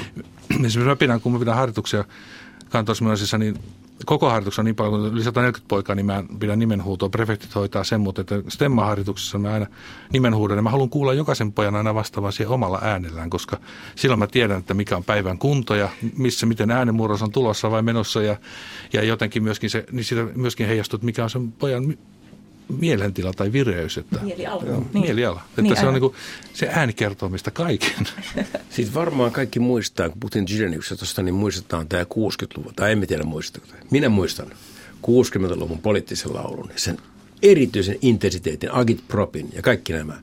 Esimerkiksi 0.50 0.79
mä 0.79 0.97
pidän, 0.97 1.21
kun 1.21 1.33
mä 1.33 1.38
pidän 1.38 1.55
harjoituksia 1.55 2.05
kantoismyöisissä, 2.71 3.38
niin 3.38 3.59
koko 4.06 4.26
harjoituksessa 4.26 4.62
on 4.62 4.64
niin 4.64 4.76
paljon, 4.76 5.00
kun 5.00 5.12
yli 5.12 5.25
140 5.25 5.68
poikaa, 5.68 5.97
niin 5.97 6.06
mä 6.06 6.25
pidän 6.38 6.59
nimenhuutoa. 6.59 7.09
Prefektit 7.09 7.54
hoitaa 7.54 7.85
sen, 7.85 8.00
mutta 8.00 8.21
että 8.21 8.42
stemmaharjoituksessa 8.49 9.38
mä 9.38 9.52
aina 9.52 9.66
nimenhuudan. 10.12 10.59
Ja 10.59 10.62
mä 10.62 10.71
haluan 10.71 10.90
kuulla 10.90 11.14
jokaisen 11.14 11.52
pojan 11.52 11.76
aina 11.76 11.94
vastaavan 11.94 12.32
siihen 12.32 12.52
omalla 12.52 12.78
äänellään, 12.82 13.30
koska 13.30 13.59
silloin 13.94 14.18
mä 14.18 14.26
tiedän, 14.26 14.59
että 14.59 14.75
mikä 14.75 14.97
on 14.97 15.04
päivän 15.04 15.38
kunto 15.38 15.75
ja 15.75 15.88
missä, 16.16 16.47
miten 16.47 16.71
äänenmurros 16.71 17.23
on 17.23 17.32
tulossa 17.32 17.71
vai 17.71 17.82
menossa. 17.82 18.23
Ja, 18.23 18.37
ja 18.92 19.04
jotenkin 19.04 19.42
myöskin, 19.42 19.71
se, 19.71 19.85
niin 19.92 20.04
siitä 20.04 20.26
myöskin 20.35 20.66
heijastuu, 20.66 20.97
että 20.97 21.06
mikä 21.06 21.25
on 21.25 21.30
sen 21.30 21.52
pojan 21.52 21.94
mielentila 22.81 23.33
tai 23.33 23.52
vireys. 23.52 23.99
Että, 23.99 24.19
mieliala. 24.23 24.62
Joo, 24.67 24.85
niin. 24.93 25.05
Mieliala. 25.05 25.43
Että 25.49 25.62
niin, 25.62 25.76
se, 25.76 25.87
on 25.87 25.95
niin 25.95 26.00
kuin, 26.00 26.14
se 26.52 26.69
ääni 26.73 26.93
kertoo 26.93 27.29
mistä 27.29 27.50
kaiken. 27.50 28.07
Siis 28.71 28.95
varmaan 28.95 29.33
kaikki 29.33 29.61
muistaa, 29.61 30.09
kun 30.09 30.21
puhuttiin 30.21 30.47
tuosta, 30.99 31.23
niin 31.23 31.35
muistetaan 31.35 31.88
tämä 31.88 32.02
60-luvun, 32.02 32.75
tai 32.75 32.93
emme 32.93 33.07
tiedä 33.07 33.25
muistako. 33.25 33.67
Minä 33.91 34.09
muistan 34.09 34.47
60-luvun 35.07 35.79
poliittisen 35.79 36.35
laulun, 36.35 36.71
sen 36.76 36.99
erityisen 37.43 37.99
intensiteetin, 38.02 38.75
Agit 38.75 39.09
Propin 39.09 39.49
ja 39.52 39.62
kaikki 39.62 39.93
nämä. 39.93 40.23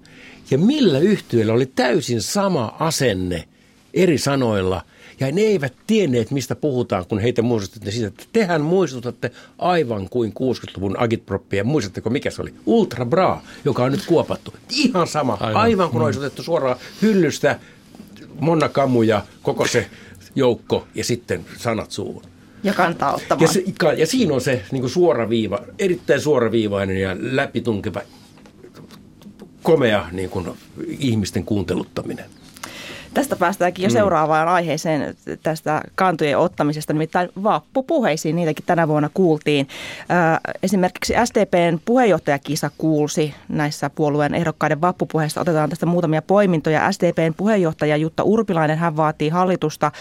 Ja 0.51 0.57
millä 0.57 0.99
yhtiöllä 0.99 1.53
oli 1.53 1.65
täysin 1.65 2.21
sama 2.21 2.75
asenne 2.79 3.47
eri 3.93 4.17
sanoilla– 4.17 4.85
ja 5.19 5.31
ne 5.31 5.41
eivät 5.41 5.73
tienneet, 5.87 6.31
mistä 6.31 6.55
puhutaan, 6.55 7.05
kun 7.05 7.19
heitä 7.19 7.41
muistutettiin 7.41 7.93
siitä, 7.93 8.07
että 8.07 8.23
tehän 8.33 8.61
muistutatte 8.61 9.31
aivan 9.57 10.09
kuin 10.09 10.33
60-luvun 10.39 10.99
agitproppia. 10.99 11.63
Muistatteko, 11.63 12.09
mikä 12.09 12.31
se 12.31 12.41
oli? 12.41 12.53
Ultra 12.65 13.05
Bra, 13.05 13.41
joka 13.65 13.83
on 13.83 13.91
nyt 13.91 14.05
kuopattu. 14.05 14.53
Ihan 14.69 15.07
sama, 15.07 15.37
aivan, 15.39 15.61
aivan 15.61 15.89
kun 15.89 16.01
mm. 16.01 16.05
olisi 16.05 16.19
otettu 16.19 16.43
suoraan 16.43 16.77
hyllystä 17.01 17.59
Monna 18.39 18.69
ja 19.05 19.25
koko 19.41 19.67
se 19.67 19.89
joukko 20.35 20.87
ja 20.95 21.03
sitten 21.03 21.45
sanat 21.57 21.91
suuhun. 21.91 22.23
Ja 22.63 22.73
kantaa 22.73 23.15
ottamaan. 23.15 23.41
Ja, 23.41 23.47
se, 23.47 23.63
ja 23.97 24.07
siinä 24.07 24.33
on 24.33 24.41
se 24.41 24.63
niin 24.71 24.81
kuin 24.81 24.91
suoraviiva, 24.91 25.59
erittäin 25.79 26.21
suoraviivainen 26.21 27.01
ja 27.01 27.15
läpitunkeva, 27.19 28.01
komea 29.63 30.05
niin 30.11 30.29
kuin, 30.29 30.47
ihmisten 30.99 31.45
kuunteluttaminen. 31.45 32.25
Tästä 33.13 33.35
päästäänkin 33.35 33.83
jo 33.83 33.89
mm. 33.89 33.93
seuraavaan 33.93 34.47
aiheeseen 34.47 35.15
tästä 35.43 35.81
kantojen 35.95 36.37
ottamisesta, 36.37 36.93
nimittäin 36.93 37.29
vappupuheisiin, 37.43 38.35
niitäkin 38.35 38.65
tänä 38.65 38.87
vuonna 38.87 39.09
kuultiin. 39.13 39.67
Esimerkiksi 40.63 41.13
SDPn 41.25 41.79
puheenjohtajakisa 41.85 42.71
kuulsi 42.77 43.33
näissä 43.47 43.89
puolueen 43.89 44.35
ehdokkaiden 44.35 44.81
vappupuheista. 44.81 45.41
Otetaan 45.41 45.69
tästä 45.69 45.85
muutamia 45.85 46.21
poimintoja. 46.21 46.91
SDPn 46.91 47.33
puheenjohtaja 47.37 47.97
Jutta 47.97 48.23
Urpilainen, 48.23 48.77
hän 48.77 48.97
vaatii 48.97 49.29
hallitusta 49.29 49.91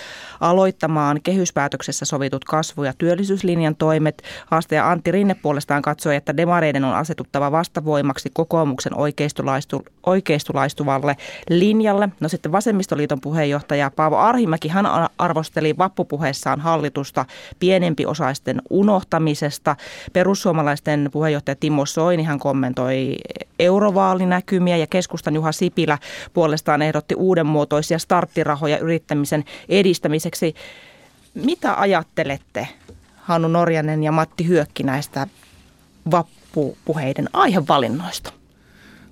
aloittamaan 0.41 1.21
kehyspäätöksessä 1.23 2.05
sovitut 2.05 2.45
kasvu- 2.45 2.85
ja 2.85 2.93
työllisyyslinjan 2.99 3.77
toimet. 3.77 4.23
Haastaja 4.47 4.91
Antti 4.91 5.11
Rinne 5.11 5.35
puolestaan 5.35 5.83
katsoi, 5.83 6.17
että 6.17 6.37
demareiden 6.37 6.85
on 6.85 6.95
asetuttava 6.95 7.53
vastavoimaksi 7.53 8.31
kokoomuksen 8.33 8.93
oikeistulaistuvalle 10.07 11.17
linjalle. 11.50 12.09
No 12.21 12.29
sitten 12.29 12.53
vasemmistoliiton 12.99 13.21
puheenjohtaja 13.21 13.90
Paavo 13.90 14.17
Arhimäki, 14.17 14.69
hän 14.69 14.87
arvosteli 15.19 15.75
vappupuheessaan 15.78 16.61
hallitusta 16.61 17.26
pienempiosaisten 17.59 18.62
unohtamisesta. 18.71 19.76
Perussuomalaisten 20.12 21.09
puheenjohtaja 21.12 21.57
Timo 21.57 21.87
Soini, 21.87 22.25
hän 22.25 22.38
kommentoi 22.38 23.17
eurovaalinäkymiä 23.59 24.76
ja 24.76 24.87
keskustan 24.87 25.35
Juha 25.35 25.52
Sipilä 25.52 25.99
puolestaan 26.35 26.83
ehdotti 26.83 27.14
uudenmuotoisia 27.14 27.99
starttirahoja 27.99 28.78
yrittämisen 28.78 29.45
edistämiseksi. 29.69 30.55
Mitä 31.35 31.75
ajattelette, 31.81 32.69
Hannu 33.17 33.49
Norjanen 33.49 34.05
ja 34.05 34.12
Matti 34.12 34.47
Hyökki 34.47 34.83
näistä 34.83 35.26
vappupuheiden 36.11 37.28
aihevalinnoista? 37.33 38.38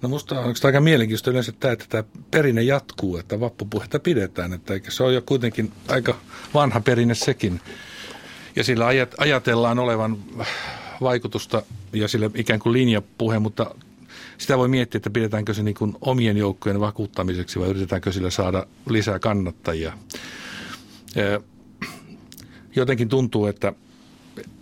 No 0.07 0.11
musta 0.11 0.41
on 0.41 0.55
aika 0.65 0.81
mielenkiintoista 0.81 1.31
yleensä 1.31 1.53
tämä, 1.53 1.73
että 1.73 1.85
tämä 1.89 2.05
perinne 2.31 2.63
jatkuu, 2.63 3.17
että 3.17 3.41
vappupuhetta 3.41 3.99
pidetään. 3.99 4.53
Että 4.53 4.75
eikä 4.75 4.91
se 4.91 5.03
on 5.03 5.15
jo 5.15 5.23
kuitenkin 5.23 5.73
aika 5.89 6.17
vanha 6.55 6.81
perinne 6.81 7.15
sekin. 7.15 7.61
Ja 8.57 8.65
sillä 8.65 8.87
ajatellaan 9.19 9.79
olevan 9.79 10.19
vaikutusta 11.01 11.63
ja 11.93 12.09
sillä 12.09 12.31
ikään 12.35 12.61
kuin 12.61 12.73
linjapuhe, 12.73 13.39
mutta 13.39 13.75
sitä 14.39 14.59
voi 14.59 14.69
miettiä, 14.69 14.97
että 14.97 15.11
pidetäänkö 15.11 15.55
se 15.55 15.63
niin 15.63 15.75
kuin 15.75 15.97
omien 16.01 16.37
joukkojen 16.37 16.81
vakuuttamiseksi 16.81 17.61
vai 17.61 17.69
yritetäänkö 17.69 18.13
sillä 18.13 18.31
saada 18.31 18.67
lisää 18.89 19.19
kannattajia. 19.19 19.93
Jotenkin 22.77 23.09
tuntuu, 23.09 23.47
että 23.47 23.73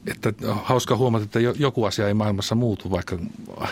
että 0.06 0.32
hauska 0.62 0.96
huomata, 0.96 1.24
että 1.24 1.40
joku 1.40 1.84
asia 1.84 2.08
ei 2.08 2.14
maailmassa 2.14 2.54
muutu, 2.54 2.90
vaikka 2.90 3.18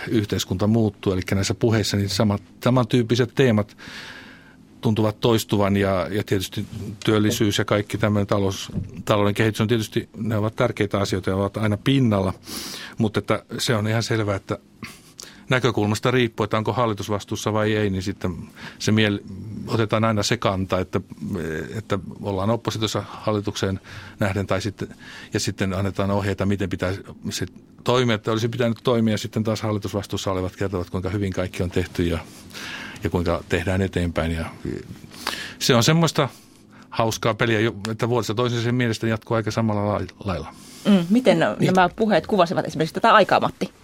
yhteiskunta 0.08 0.66
muuttuu. 0.66 1.12
Eli 1.12 1.22
näissä 1.34 1.54
puheissa 1.54 1.96
niin 1.96 2.08
samat, 2.08 2.42
samantyyppiset 2.64 3.32
teemat 3.34 3.76
tuntuvat 4.80 5.20
toistuvan 5.20 5.76
ja, 5.76 6.08
ja 6.10 6.24
tietysti 6.24 6.66
työllisyys 7.04 7.58
ja 7.58 7.64
kaikki 7.64 7.98
tämmöinen 7.98 8.26
talous, 8.26 8.72
talouden 9.04 9.34
kehitys 9.34 9.60
on 9.60 9.68
tietysti, 9.68 10.08
ne 10.16 10.36
ovat 10.36 10.56
tärkeitä 10.56 10.98
asioita 10.98 11.30
ja 11.30 11.36
ovat 11.36 11.56
aina 11.56 11.76
pinnalla, 11.76 12.32
mutta 12.98 13.18
että 13.18 13.44
se 13.58 13.74
on 13.74 13.88
ihan 13.88 14.02
selvää, 14.02 14.36
että 14.36 14.58
näkökulmasta 15.52 16.10
riippuu, 16.10 16.44
että 16.44 16.56
onko 16.56 16.72
hallitus 16.72 17.10
vastuussa 17.10 17.52
vai 17.52 17.76
ei, 17.76 17.90
niin 17.90 18.02
sitten 18.02 18.36
se 18.78 18.92
miel, 18.92 19.18
otetaan 19.66 20.04
aina 20.04 20.22
se 20.22 20.36
kanta, 20.36 20.80
että, 20.80 21.00
että 21.74 21.98
ollaan 22.22 22.50
oppositiossa 22.50 23.02
hallitukseen 23.08 23.80
nähden 24.20 24.46
tai 24.46 24.60
sitten, 24.60 24.88
ja 25.32 25.40
sitten 25.40 25.74
annetaan 25.74 26.10
ohjeita, 26.10 26.46
miten 26.46 26.70
pitäisi 26.70 27.02
se 27.30 27.46
toimia, 27.84 28.14
että 28.14 28.32
olisi 28.32 28.48
pitänyt 28.48 28.78
toimia. 28.84 29.18
Sitten 29.18 29.44
taas 29.44 29.62
hallitusvastuussa 29.62 30.32
olevat 30.32 30.56
kertovat, 30.56 30.90
kuinka 30.90 31.10
hyvin 31.10 31.32
kaikki 31.32 31.62
on 31.62 31.70
tehty 31.70 32.02
ja, 32.02 32.18
ja 33.04 33.10
kuinka 33.10 33.44
tehdään 33.48 33.82
eteenpäin. 33.82 34.32
Ja 34.32 34.46
se 35.58 35.74
on 35.74 35.84
semmoista 35.84 36.28
hauskaa 36.90 37.34
peliä, 37.34 37.72
että 37.90 38.08
vuodessa 38.08 38.34
toisen 38.34 38.62
sen 38.62 38.74
mielestä 38.74 39.06
jatkuu 39.06 39.34
aika 39.34 39.50
samalla 39.50 40.00
lailla. 40.24 40.54
Mm, 40.88 41.06
miten 41.10 41.38
niin. 41.58 41.74
nämä 41.74 41.88
puheet 41.88 42.26
kuvasivat 42.26 42.66
esimerkiksi 42.66 42.94
tätä 42.94 43.14
aikaa, 43.14 43.40
Matti? 43.40 43.81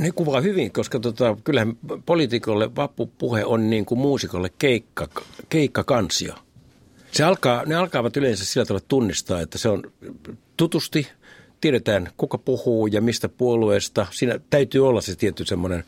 Ne 0.00 0.12
kuvaa 0.12 0.40
hyvin, 0.40 0.72
koska 0.72 1.00
tota, 1.00 1.36
kyllähän 1.44 1.76
poliitikolle 2.06 2.76
vappupuhe 2.76 3.44
on 3.44 3.70
niin 3.70 3.84
kuin 3.84 3.98
muusikolle 3.98 4.50
keikka, 4.58 5.08
keikkakansio. 5.48 6.34
Se 7.12 7.24
alkaa, 7.24 7.64
ne 7.66 7.74
alkaavat 7.74 8.16
yleensä 8.16 8.44
sillä 8.44 8.66
tavalla 8.66 8.84
tunnistaa, 8.88 9.40
että 9.40 9.58
se 9.58 9.68
on 9.68 9.82
tutusti, 10.56 11.08
tiedetään 11.60 12.10
kuka 12.16 12.38
puhuu 12.38 12.86
ja 12.86 13.00
mistä 13.00 13.28
puolueesta. 13.28 14.06
Siinä 14.10 14.40
täytyy 14.50 14.88
olla 14.88 15.00
se 15.00 15.16
tietty 15.16 15.44
semmoinen 15.44 15.84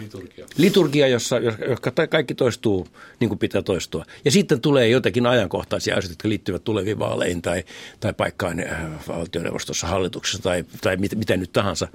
liturgia, 0.00 0.46
liturgia 0.56 1.08
jossa, 1.08 1.36
joka 1.68 2.06
kaikki 2.06 2.34
toistuu 2.34 2.86
niin 3.20 3.28
kuin 3.28 3.38
pitää 3.38 3.62
toistua. 3.62 4.04
Ja 4.24 4.30
sitten 4.30 4.60
tulee 4.60 4.88
jotakin 4.88 5.26
ajankohtaisia 5.26 5.94
asioita, 5.94 6.12
jotka 6.12 6.28
liittyvät 6.28 6.64
tuleviin 6.64 6.98
vaaleihin 6.98 7.42
tai, 7.42 7.64
tai 8.00 8.12
paikkaan 8.12 8.60
äh, 8.60 8.90
valtioneuvostossa, 9.08 9.86
hallituksessa 9.86 10.42
tai, 10.42 10.64
tai 10.80 10.96
mitä, 10.96 11.16
mitä 11.16 11.36
nyt 11.36 11.52
tahansa. 11.52 11.88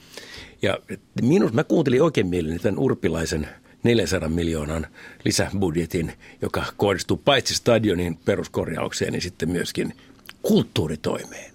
Ja 0.61 0.79
minus, 1.21 1.53
mä 1.53 1.63
kuuntelin 1.63 2.01
oikein 2.01 2.27
mielelläni 2.27 2.59
tämän 2.59 2.79
Urpilaisen 2.79 3.47
400 3.83 4.29
miljoonan 4.29 4.87
lisäbudjetin, 5.25 6.13
joka 6.41 6.65
kohdistuu 6.77 7.17
paitsi 7.17 7.55
stadionin 7.55 8.17
peruskorjaukseen, 8.25 9.13
niin 9.13 9.21
sitten 9.21 9.49
myöskin 9.49 9.93
kulttuuritoimeen. 10.41 11.54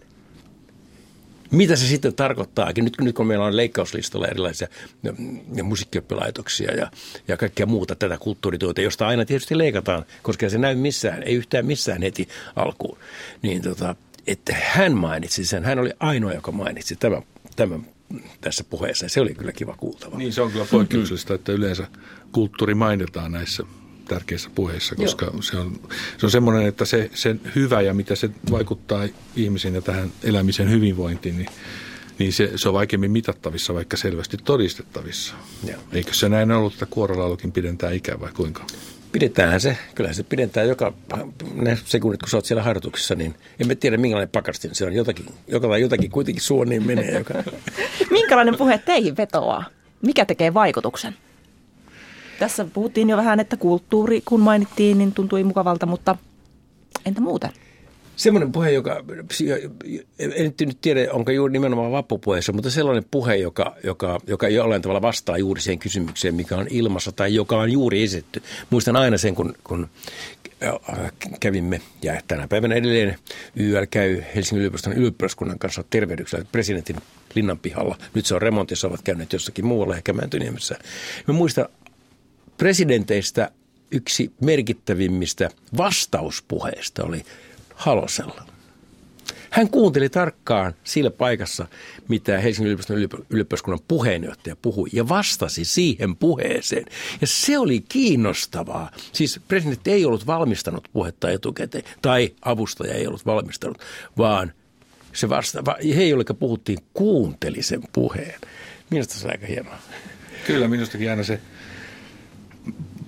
Mitä 1.50 1.76
se 1.76 1.86
sitten 1.86 2.14
tarkoittaakin? 2.14 2.84
Nyt, 2.84 2.94
nyt 3.00 3.16
kun 3.16 3.26
meillä 3.26 3.44
on 3.44 3.56
leikkauslistalla 3.56 4.26
erilaisia 4.26 4.68
ja 5.54 5.64
musiikkioppilaitoksia 5.64 6.74
ja, 6.74 6.90
ja 7.28 7.36
kaikkea 7.36 7.66
muuta 7.66 7.94
tätä 7.94 8.18
kulttuurituota, 8.18 8.80
josta 8.80 9.06
aina 9.06 9.24
tietysti 9.24 9.58
leikataan, 9.58 10.04
koska 10.22 10.48
se 10.48 10.58
näy 10.58 10.74
missään, 10.74 11.22
ei 11.22 11.34
yhtään 11.34 11.66
missään 11.66 12.02
heti 12.02 12.28
alkuun. 12.56 12.98
Niin 13.42 13.62
tota, 13.62 13.96
että 14.26 14.56
hän 14.60 14.96
mainitsi 14.96 15.44
sen, 15.44 15.64
hän 15.64 15.78
oli 15.78 15.90
ainoa, 16.00 16.32
joka 16.32 16.52
mainitsi 16.52 16.96
tämän, 16.96 17.22
tämän 17.56 17.86
tässä 18.40 18.64
puheessa. 18.64 19.08
Se 19.08 19.20
oli 19.20 19.34
kyllä 19.34 19.52
kiva 19.52 19.74
kuultava. 19.76 20.18
Niin, 20.18 20.32
se 20.32 20.42
on 20.42 20.52
kyllä 20.52 20.66
poikkeuksellista, 20.70 21.34
että 21.34 21.52
yleensä 21.52 21.86
kulttuuri 22.32 22.74
mainitaan 22.74 23.32
näissä 23.32 23.62
tärkeissä 24.10 24.50
puheissa, 24.54 24.94
koska 24.94 25.26
Joo. 25.26 25.42
se 25.42 25.56
on, 25.56 25.80
se 26.18 26.26
on 26.26 26.30
semmoinen, 26.30 26.66
että 26.66 26.84
se, 26.84 27.10
se 27.14 27.36
hyvä 27.54 27.80
ja 27.80 27.94
mitä 27.94 28.14
se 28.14 28.30
vaikuttaa 28.50 29.08
ihmisiin 29.36 29.74
ja 29.74 29.80
tähän 29.80 30.12
elämisen 30.22 30.70
hyvinvointiin, 30.70 31.36
niin, 31.36 31.48
niin 32.18 32.32
se, 32.32 32.52
se 32.56 32.68
on 32.68 32.74
vaikeammin 32.74 33.10
mitattavissa, 33.10 33.74
vaikka 33.74 33.96
selvästi 33.96 34.36
todistettavissa. 34.44 35.34
Joo. 35.68 35.80
Eikö 35.92 36.14
se 36.14 36.28
näin 36.28 36.50
ollut, 36.50 36.72
että 36.72 36.86
kuorolaulukin 36.86 37.52
pidentää 37.52 37.90
ikää 37.90 38.20
vai 38.20 38.30
kuinka? 38.36 38.64
Pidetään 39.12 39.60
se. 39.60 39.78
Kyllä 39.94 40.12
se 40.12 40.22
pidentää 40.22 40.64
joka 40.64 40.92
ne 41.54 41.78
sekunnit, 41.84 42.20
kun 42.20 42.28
sä 42.28 42.36
oot 42.36 42.44
siellä 42.44 42.62
harjoituksessa, 42.62 43.14
niin 43.14 43.34
emme 43.60 43.74
tiedä 43.74 43.96
minkälainen 43.96 44.28
pakastin 44.28 44.74
se 44.74 44.84
on. 44.84 44.92
Jotakin, 44.92 45.26
joka 45.48 45.78
jotakin 45.78 46.10
kuitenkin 46.10 46.42
suoniin 46.42 46.86
menee. 46.86 47.18
Joka... 47.18 47.34
Minkälainen 48.10 48.56
puhe 48.56 48.78
teihin 48.78 49.16
vetoaa? 49.16 49.64
Mikä 50.02 50.24
tekee 50.24 50.54
vaikutuksen? 50.54 51.16
Tässä 52.40 52.66
puhuttiin 52.72 53.10
jo 53.10 53.16
vähän, 53.16 53.40
että 53.40 53.56
kulttuuri, 53.56 54.22
kun 54.24 54.40
mainittiin, 54.40 54.98
niin 54.98 55.12
tuntui 55.12 55.44
mukavalta, 55.44 55.86
mutta 55.86 56.16
entä 57.06 57.20
muuten? 57.20 57.50
Semmoinen 58.16 58.52
puhe, 58.52 58.70
joka, 58.70 59.04
en 60.18 60.54
nyt 60.60 60.78
tiedä, 60.80 61.12
onko 61.12 61.30
juuri 61.30 61.52
nimenomaan 61.52 61.92
vappupuheessa, 61.92 62.52
mutta 62.52 62.70
sellainen 62.70 63.04
puhe, 63.10 63.36
joka, 63.36 63.76
joka, 63.84 64.20
joka 64.26 64.48
jollain 64.48 64.82
tavalla 64.82 65.02
vastaa 65.02 65.38
juuri 65.38 65.60
siihen 65.60 65.78
kysymykseen, 65.78 66.34
mikä 66.34 66.56
on 66.56 66.66
ilmassa 66.70 67.12
tai 67.12 67.34
joka 67.34 67.56
on 67.56 67.72
juuri 67.72 68.02
esitetty. 68.02 68.42
Muistan 68.70 68.96
aina 68.96 69.18
sen, 69.18 69.34
kun, 69.34 69.54
kun 69.64 69.88
kävimme, 71.40 71.80
ja 72.02 72.20
tänä 72.28 72.48
päivänä 72.48 72.74
edelleen 72.74 73.16
YL 73.56 73.84
käy 73.90 74.22
Helsingin 74.34 74.60
yliopiston 74.60 74.92
yliopiskunnan 74.92 75.58
kanssa 75.58 75.84
tervehdyksellä 75.90 76.44
presidentin 76.52 76.96
linnan 77.34 77.58
pihalla. 77.58 77.96
Nyt 78.14 78.26
se 78.26 78.34
on 78.34 78.42
remontissa, 78.42 78.88
ovat 78.88 79.02
käyneet 79.02 79.32
jossakin 79.32 79.66
muualla, 79.66 79.96
ehkä 79.96 80.12
Mäntyniemessä. 80.12 80.78
Mä 81.28 81.34
muistan 81.34 81.66
presidenteistä 82.60 83.50
yksi 83.90 84.32
merkittävimmistä 84.40 85.50
vastauspuheista 85.76 87.04
oli 87.04 87.22
Halosella. 87.74 88.46
Hän 89.50 89.68
kuunteli 89.68 90.08
tarkkaan 90.08 90.74
sillä 90.84 91.10
paikassa, 91.10 91.66
mitä 92.08 92.38
Helsingin 92.38 92.66
yliopiston 92.66 92.96
yliopiston 93.30 93.78
puheenjohtaja 93.88 94.56
puhui, 94.56 94.88
ja 94.92 95.08
vastasi 95.08 95.64
siihen 95.64 96.16
puheeseen. 96.16 96.86
Ja 97.20 97.26
se 97.26 97.58
oli 97.58 97.84
kiinnostavaa. 97.88 98.90
Siis 99.12 99.40
presidentti 99.48 99.92
ei 99.92 100.04
ollut 100.04 100.26
valmistanut 100.26 100.88
puhetta 100.92 101.30
etukäteen, 101.30 101.84
tai 102.02 102.34
avustaja 102.42 102.94
ei 102.94 103.06
ollut 103.06 103.26
valmistanut, 103.26 103.78
vaan 104.18 104.52
se 105.12 105.28
vasta, 105.28 105.62
he, 105.96 106.04
joille 106.04 106.24
puhuttiin, 106.38 106.78
kuunteli 106.94 107.62
sen 107.62 107.82
puheen. 107.92 108.40
Minusta 108.90 109.14
se 109.14 109.26
on 109.26 109.32
aika 109.32 109.46
hienoa. 109.46 109.78
Kyllä, 110.46 110.68
minustakin 110.68 111.10
aina 111.10 111.22
se 111.22 111.40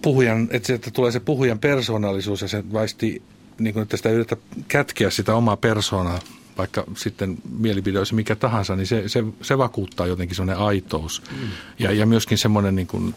puhujan, 0.02 0.48
että, 0.50 0.66
se, 0.66 0.74
että 0.74 0.90
tulee 0.90 1.12
se 1.12 1.20
puhujan 1.20 1.58
persoonallisuus 1.58 2.42
ja 2.42 2.48
se 2.48 2.72
vaisti, 2.72 3.22
niin 3.58 3.74
kuin, 3.74 3.82
että 3.82 3.96
sitä 3.96 4.10
yritä 4.10 4.36
kätkeä 4.68 5.10
sitä 5.10 5.34
omaa 5.34 5.56
persoonaa, 5.56 6.18
vaikka 6.58 6.84
sitten 6.96 7.38
mielipide 7.58 7.98
olisi 7.98 8.14
mikä 8.14 8.36
tahansa, 8.36 8.76
niin 8.76 8.86
se, 8.86 9.08
se, 9.08 9.24
se 9.42 9.58
vakuuttaa 9.58 10.06
jotenkin 10.06 10.36
semmoinen 10.36 10.64
aitous. 10.64 11.22
Mm. 11.30 11.48
Ja, 11.78 11.92
ja 11.92 12.06
myöskin 12.06 12.38
semmoinen 12.38 12.74
niin 12.74 12.86
kuin 12.86 13.14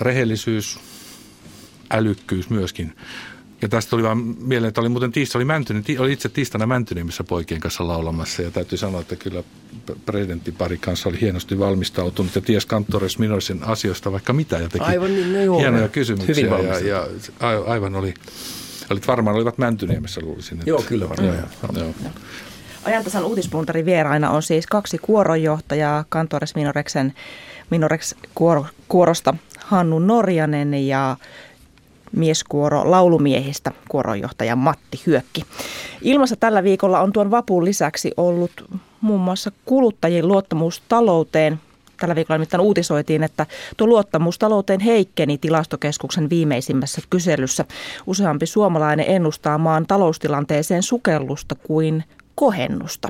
rehellisyys, 0.00 0.78
älykkyys 1.90 2.50
myöskin 2.50 2.96
Ja 3.62 3.68
tästä 3.68 3.90
tuli 3.90 4.02
vaan 4.02 4.18
mieleen, 4.18 4.68
että 4.68 4.80
oli 4.80 4.88
muuten 4.88 5.12
tiista, 5.12 5.38
oli, 5.38 5.44
Mäntynen, 5.44 5.84
oli 5.98 6.12
itse 6.12 6.28
tiistaina 6.28 6.66
Mäntyniemessä 6.66 7.24
poikien 7.24 7.60
kanssa 7.60 7.88
laulamassa. 7.88 8.42
Ja 8.42 8.50
täytyy 8.50 8.78
sanoa, 8.78 9.00
että 9.00 9.16
kyllä 9.16 9.42
presidenttipari 10.06 10.78
kanssa 10.78 11.08
oli 11.08 11.20
hienosti 11.20 11.58
valmistautunut 11.58 12.34
ja 12.34 12.40
ties 12.40 12.66
Kantores 12.66 13.18
Minorisin 13.18 13.64
asioista 13.64 14.12
vaikka 14.12 14.32
mitä. 14.32 14.58
Ja 14.58 14.68
teki 14.68 14.84
aivan 14.84 15.14
niin, 15.14 15.32
no 15.32 15.42
joo, 15.42 15.58
hienoja 15.58 15.88
kysymyksiä. 15.88 16.34
Hyvin 16.34 16.68
ja, 16.68 16.78
ja, 16.78 17.06
aivan 17.66 17.94
oli, 17.94 18.14
olit 18.90 19.06
varmaan 19.06 19.36
olivat 19.36 19.58
Mäntyniemessä 19.58 20.20
luulisin. 20.20 20.58
Että, 20.58 20.70
joo, 20.70 20.82
kyllä 20.88 21.08
varmaan. 21.08 21.34
Joo, 21.36 21.46
joo. 21.76 21.94
joo. 22.02 22.12
Ajantasan 22.84 23.24
uutispuntarin 23.24 23.84
vieraina 23.86 24.30
on 24.30 24.42
siis 24.42 24.66
kaksi 24.66 24.98
kuoronjohtajaa 24.98 26.04
Kantores 26.08 26.54
Minoreksen 26.54 27.14
Minorex 27.70 28.14
kuorosta 28.88 29.34
Hannu 29.58 29.98
Norjanen 29.98 30.86
ja 30.86 31.16
mieskuoro 32.16 32.90
laulumiehistä 32.90 33.72
kuoronjohtaja 33.88 34.56
Matti 34.56 35.02
Hyökki. 35.06 35.44
Ilmassa 36.02 36.36
tällä 36.36 36.64
viikolla 36.64 37.00
on 37.00 37.12
tuon 37.12 37.30
vapun 37.30 37.64
lisäksi 37.64 38.10
ollut 38.16 38.52
muun 39.00 39.20
muassa 39.20 39.52
kuluttajien 39.64 40.28
luottamus 40.28 40.82
talouteen. 40.88 41.60
Tällä 42.00 42.14
viikolla 42.14 42.38
nimittäin 42.38 42.60
uutisoitiin, 42.60 43.22
että 43.22 43.46
tuo 43.76 43.86
luottamus 43.86 44.38
talouteen 44.38 44.80
heikkeni 44.80 45.38
tilastokeskuksen 45.38 46.30
viimeisimmässä 46.30 47.00
kyselyssä. 47.10 47.64
Useampi 48.06 48.46
suomalainen 48.46 49.06
ennustaa 49.08 49.58
maan 49.58 49.86
taloustilanteeseen 49.86 50.82
sukellusta 50.82 51.54
kuin 51.54 52.04
kohennusta. 52.34 53.08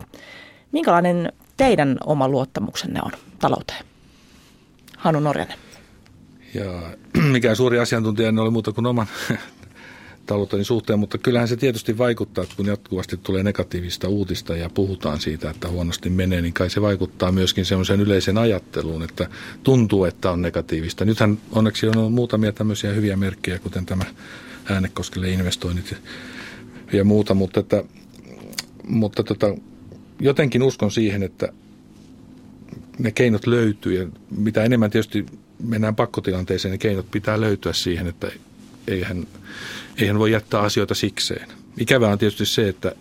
Minkälainen 0.72 1.32
teidän 1.56 1.96
oma 2.06 2.28
luottamuksenne 2.28 3.00
on 3.04 3.12
talouteen? 3.38 3.84
Hanu 4.96 5.20
Norjanen. 5.20 5.69
Ja 6.54 6.82
mikään 7.32 7.56
suuri 7.56 7.78
asiantuntija 7.78 8.28
en 8.28 8.38
ole 8.38 8.50
muuta 8.50 8.72
kuin 8.72 8.86
oman 8.86 9.06
talouteni 10.26 10.64
suhteen, 10.64 10.98
mutta 10.98 11.18
kyllähän 11.18 11.48
se 11.48 11.56
tietysti 11.56 11.98
vaikuttaa, 11.98 12.44
kun 12.56 12.66
jatkuvasti 12.66 13.16
tulee 13.16 13.42
negatiivista 13.42 14.08
uutista 14.08 14.56
ja 14.56 14.70
puhutaan 14.70 15.20
siitä, 15.20 15.50
että 15.50 15.68
huonosti 15.68 16.10
menee, 16.10 16.42
niin 16.42 16.52
kai 16.52 16.70
se 16.70 16.82
vaikuttaa 16.82 17.32
myöskin 17.32 17.64
semmoiseen 17.64 18.00
yleiseen 18.00 18.38
ajatteluun, 18.38 19.02
että 19.02 19.28
tuntuu, 19.62 20.04
että 20.04 20.30
on 20.30 20.42
negatiivista. 20.42 21.04
Nythän 21.04 21.38
onneksi 21.52 21.88
on 21.88 21.98
ollut 21.98 22.12
muutamia 22.12 22.52
tämmöisiä 22.52 22.92
hyviä 22.92 23.16
merkkejä, 23.16 23.58
kuten 23.58 23.86
tämä 23.86 24.04
äänekoskelle 24.64 25.30
investoinnit 25.30 25.94
ja 26.92 27.04
muuta, 27.04 27.34
mutta, 27.34 27.60
että, 27.60 27.84
mutta 28.84 29.24
tota, 29.24 29.54
jotenkin 30.20 30.62
uskon 30.62 30.90
siihen, 30.90 31.22
että 31.22 31.52
ne 32.98 33.10
keinot 33.10 33.46
löytyy 33.46 34.02
ja 34.02 34.08
mitä 34.30 34.64
enemmän 34.64 34.90
tietysti 34.90 35.26
mennään 35.62 35.96
pakkotilanteeseen, 35.96 36.72
niin 36.72 36.78
keinot 36.78 37.10
pitää 37.10 37.40
löytyä 37.40 37.72
siihen, 37.72 38.06
että 38.06 38.32
eihän, 38.88 39.26
eihän 39.96 40.18
voi 40.18 40.32
jättää 40.32 40.60
asioita 40.60 40.94
sikseen. 40.94 41.48
Ikävää 41.78 42.12
on 42.12 42.18
tietysti 42.18 42.46
se, 42.46 42.68
että 42.68 42.92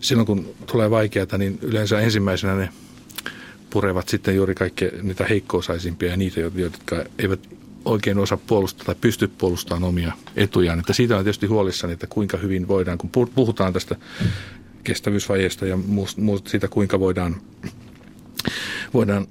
silloin 0.00 0.26
kun 0.26 0.54
tulee 0.66 0.90
vaikeata, 0.90 1.38
niin 1.38 1.58
yleensä 1.62 2.00
ensimmäisenä 2.00 2.54
ne 2.54 2.68
purevat 3.70 4.08
sitten 4.08 4.36
juuri 4.36 4.54
kaikkia 4.54 4.88
niitä 5.02 5.24
heikkoosaisimpia 5.24 6.10
ja 6.10 6.16
niitä, 6.16 6.40
jotka 6.40 7.04
eivät 7.18 7.40
oikein 7.84 8.18
osaa 8.18 8.38
puolustaa 8.46 8.84
tai 8.84 8.94
pysty 9.00 9.28
puolustamaan 9.28 9.88
omia 9.88 10.12
etujaan. 10.36 10.78
Että 10.78 10.92
siitä 10.92 11.16
on 11.16 11.24
tietysti 11.24 11.46
huolissani, 11.46 11.92
että 11.92 12.06
kuinka 12.06 12.36
hyvin 12.36 12.68
voidaan, 12.68 12.98
kun 12.98 13.10
puhutaan 13.34 13.72
tästä 13.72 13.96
kestävyysvajeesta 14.84 15.66
ja 15.66 15.78
muusta 16.16 16.50
siitä, 16.50 16.68
kuinka 16.68 17.00
voidaan, 17.00 17.36
voidaan 18.94 19.26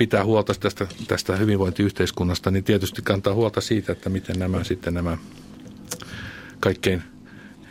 pitää 0.00 0.24
huolta 0.24 0.54
tästä, 0.54 0.86
tästä 1.08 1.36
hyvinvointiyhteiskunnasta, 1.36 2.50
niin 2.50 2.64
tietysti 2.64 3.02
kantaa 3.02 3.34
huolta 3.34 3.60
siitä, 3.60 3.92
että 3.92 4.08
miten 4.08 4.38
nämä 4.38 4.64
sitten 4.64 4.94
nämä 4.94 5.18
kaikkein 6.60 7.02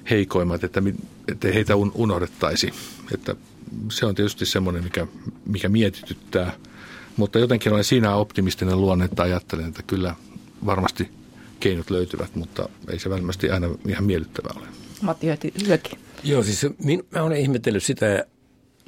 heikoimmat, 0.10 0.64
että, 0.64 0.82
että 1.32 1.48
heitä 1.48 1.76
unohdettaisi. 1.76 2.74
Että 3.14 3.36
se 3.92 4.06
on 4.06 4.16
tietysti 4.16 4.46
semmoinen, 4.46 4.84
mikä, 4.84 5.08
mikä 5.46 5.70
mietityttää. 5.70 6.52
Mutta 7.18 7.40
jotenkin 7.40 7.74
olen 7.74 7.84
siinä 7.84 8.16
optimistinen 8.16 8.82
luonne, 8.82 9.06
että 9.06 9.24
ajattelen, 9.24 9.68
että 9.68 9.84
kyllä 9.84 10.16
varmasti 10.66 11.10
keinot 11.60 11.90
löytyvät, 11.90 12.36
mutta 12.36 12.70
ei 12.90 13.00
se 13.00 13.10
välttämättä 13.10 13.54
aina 13.54 13.68
ihan 13.88 14.04
miellyttävää 14.04 14.54
ole. 14.56 14.68
Matti 15.02 15.28
Hyöki. 15.68 15.98
Joo, 16.24 16.44
siis 16.44 16.66
mä 17.12 17.24
olen 17.24 17.38
ihmetellyt 17.38 17.84
sitä 17.84 18.26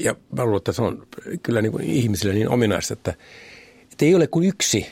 ja 0.04 0.16
mä 0.38 0.44
luulen, 0.44 0.58
että 0.58 0.72
se 0.72 0.82
on 0.82 1.08
kyllä 1.44 1.62
niin 1.62 1.72
kuin 1.72 1.84
ihmisille 1.84 2.34
niin 2.34 2.50
ominaista, 2.50 2.94
että, 2.94 3.14
että 3.92 4.06
ei 4.06 4.16
ole 4.16 4.28
kuin 4.28 4.48
yksi, 4.48 4.88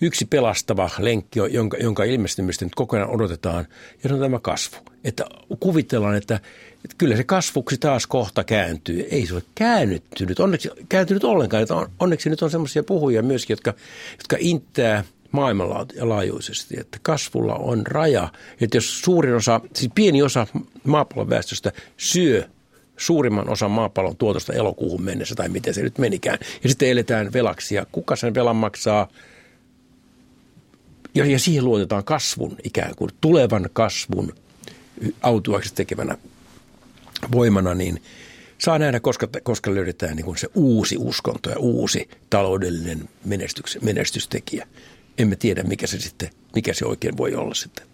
yksi 0.00 0.24
pelastava 0.24 0.90
lenkki, 0.98 1.40
jonka, 1.50 1.76
jonka 1.76 2.04
ilmestymistä 2.04 2.64
nyt 2.64 2.74
koko 2.74 2.96
ajan 2.96 3.10
odotetaan, 3.10 3.66
ja 4.02 4.08
se 4.08 4.14
on 4.14 4.20
tämä 4.20 4.38
kasvu. 4.38 4.76
Että 5.04 5.24
kuvitellaan, 5.60 6.16
että, 6.16 6.34
että 6.74 6.94
kyllä 6.98 7.16
se 7.16 7.24
kasvuksi 7.24 7.78
taas 7.78 8.06
kohta 8.06 8.44
kääntyy. 8.44 9.06
Ei 9.10 9.26
se 9.26 9.34
ole 9.34 9.42
käännyttynyt, 9.54 10.40
onneksi 10.40 10.70
kääntynyt 10.88 11.24
ollenkaan. 11.24 11.62
Että 11.62 11.74
on, 11.74 11.90
onneksi 12.00 12.30
nyt 12.30 12.42
on 12.42 12.50
sellaisia 12.50 12.82
puhujia 12.82 13.22
myöskin, 13.22 13.54
jotka, 13.54 13.74
jotka 14.18 14.36
inttää 14.38 15.04
maailmanlaajuisesti, 15.32 16.74
että 16.80 16.98
kasvulla 17.02 17.54
on 17.54 17.86
raja. 17.86 18.28
Että 18.60 18.76
jos 18.76 19.00
suurin 19.00 19.34
osa, 19.34 19.60
siis 19.74 19.92
pieni 19.94 20.22
osa 20.22 20.46
maapallon 20.84 21.30
väestöstä 21.30 21.72
syö 21.96 22.48
suurimman 22.96 23.50
osan 23.50 23.70
maapallon 23.70 24.16
tuotosta 24.16 24.52
elokuuhun 24.52 25.02
mennessä, 25.02 25.34
tai 25.34 25.48
miten 25.48 25.74
se 25.74 25.82
nyt 25.82 25.98
menikään. 25.98 26.38
Ja 26.62 26.68
sitten 26.68 26.88
eletään 26.88 27.32
velaksi, 27.32 27.74
ja 27.74 27.86
kuka 27.92 28.16
sen 28.16 28.34
velan 28.34 28.56
maksaa? 28.56 29.08
Ja, 31.14 31.26
ja 31.26 31.38
siihen 31.38 31.64
luotetaan 31.64 32.04
kasvun 32.04 32.56
ikään 32.64 32.94
kuin, 32.96 33.10
tulevan 33.20 33.70
kasvun 33.72 34.34
autuaksi 35.22 35.74
tekevänä 35.74 36.18
voimana, 37.32 37.74
niin 37.74 38.02
saa 38.58 38.78
nähdä, 38.78 39.00
koska, 39.00 39.28
koska 39.42 39.74
löydetään 39.74 40.16
niin 40.16 40.24
kuin 40.24 40.38
se 40.38 40.48
uusi 40.54 40.96
uskonto 40.98 41.50
ja 41.50 41.58
uusi 41.58 42.08
taloudellinen 42.30 43.08
menestystekijä. 43.82 44.66
Emme 45.18 45.36
tiedä, 45.36 45.62
mikä 45.62 45.86
se 45.86 46.00
sitten, 46.00 46.30
mikä 46.54 46.72
se 46.74 46.86
oikein 46.86 47.16
voi 47.16 47.34
olla 47.34 47.54
sitten. 47.54 47.86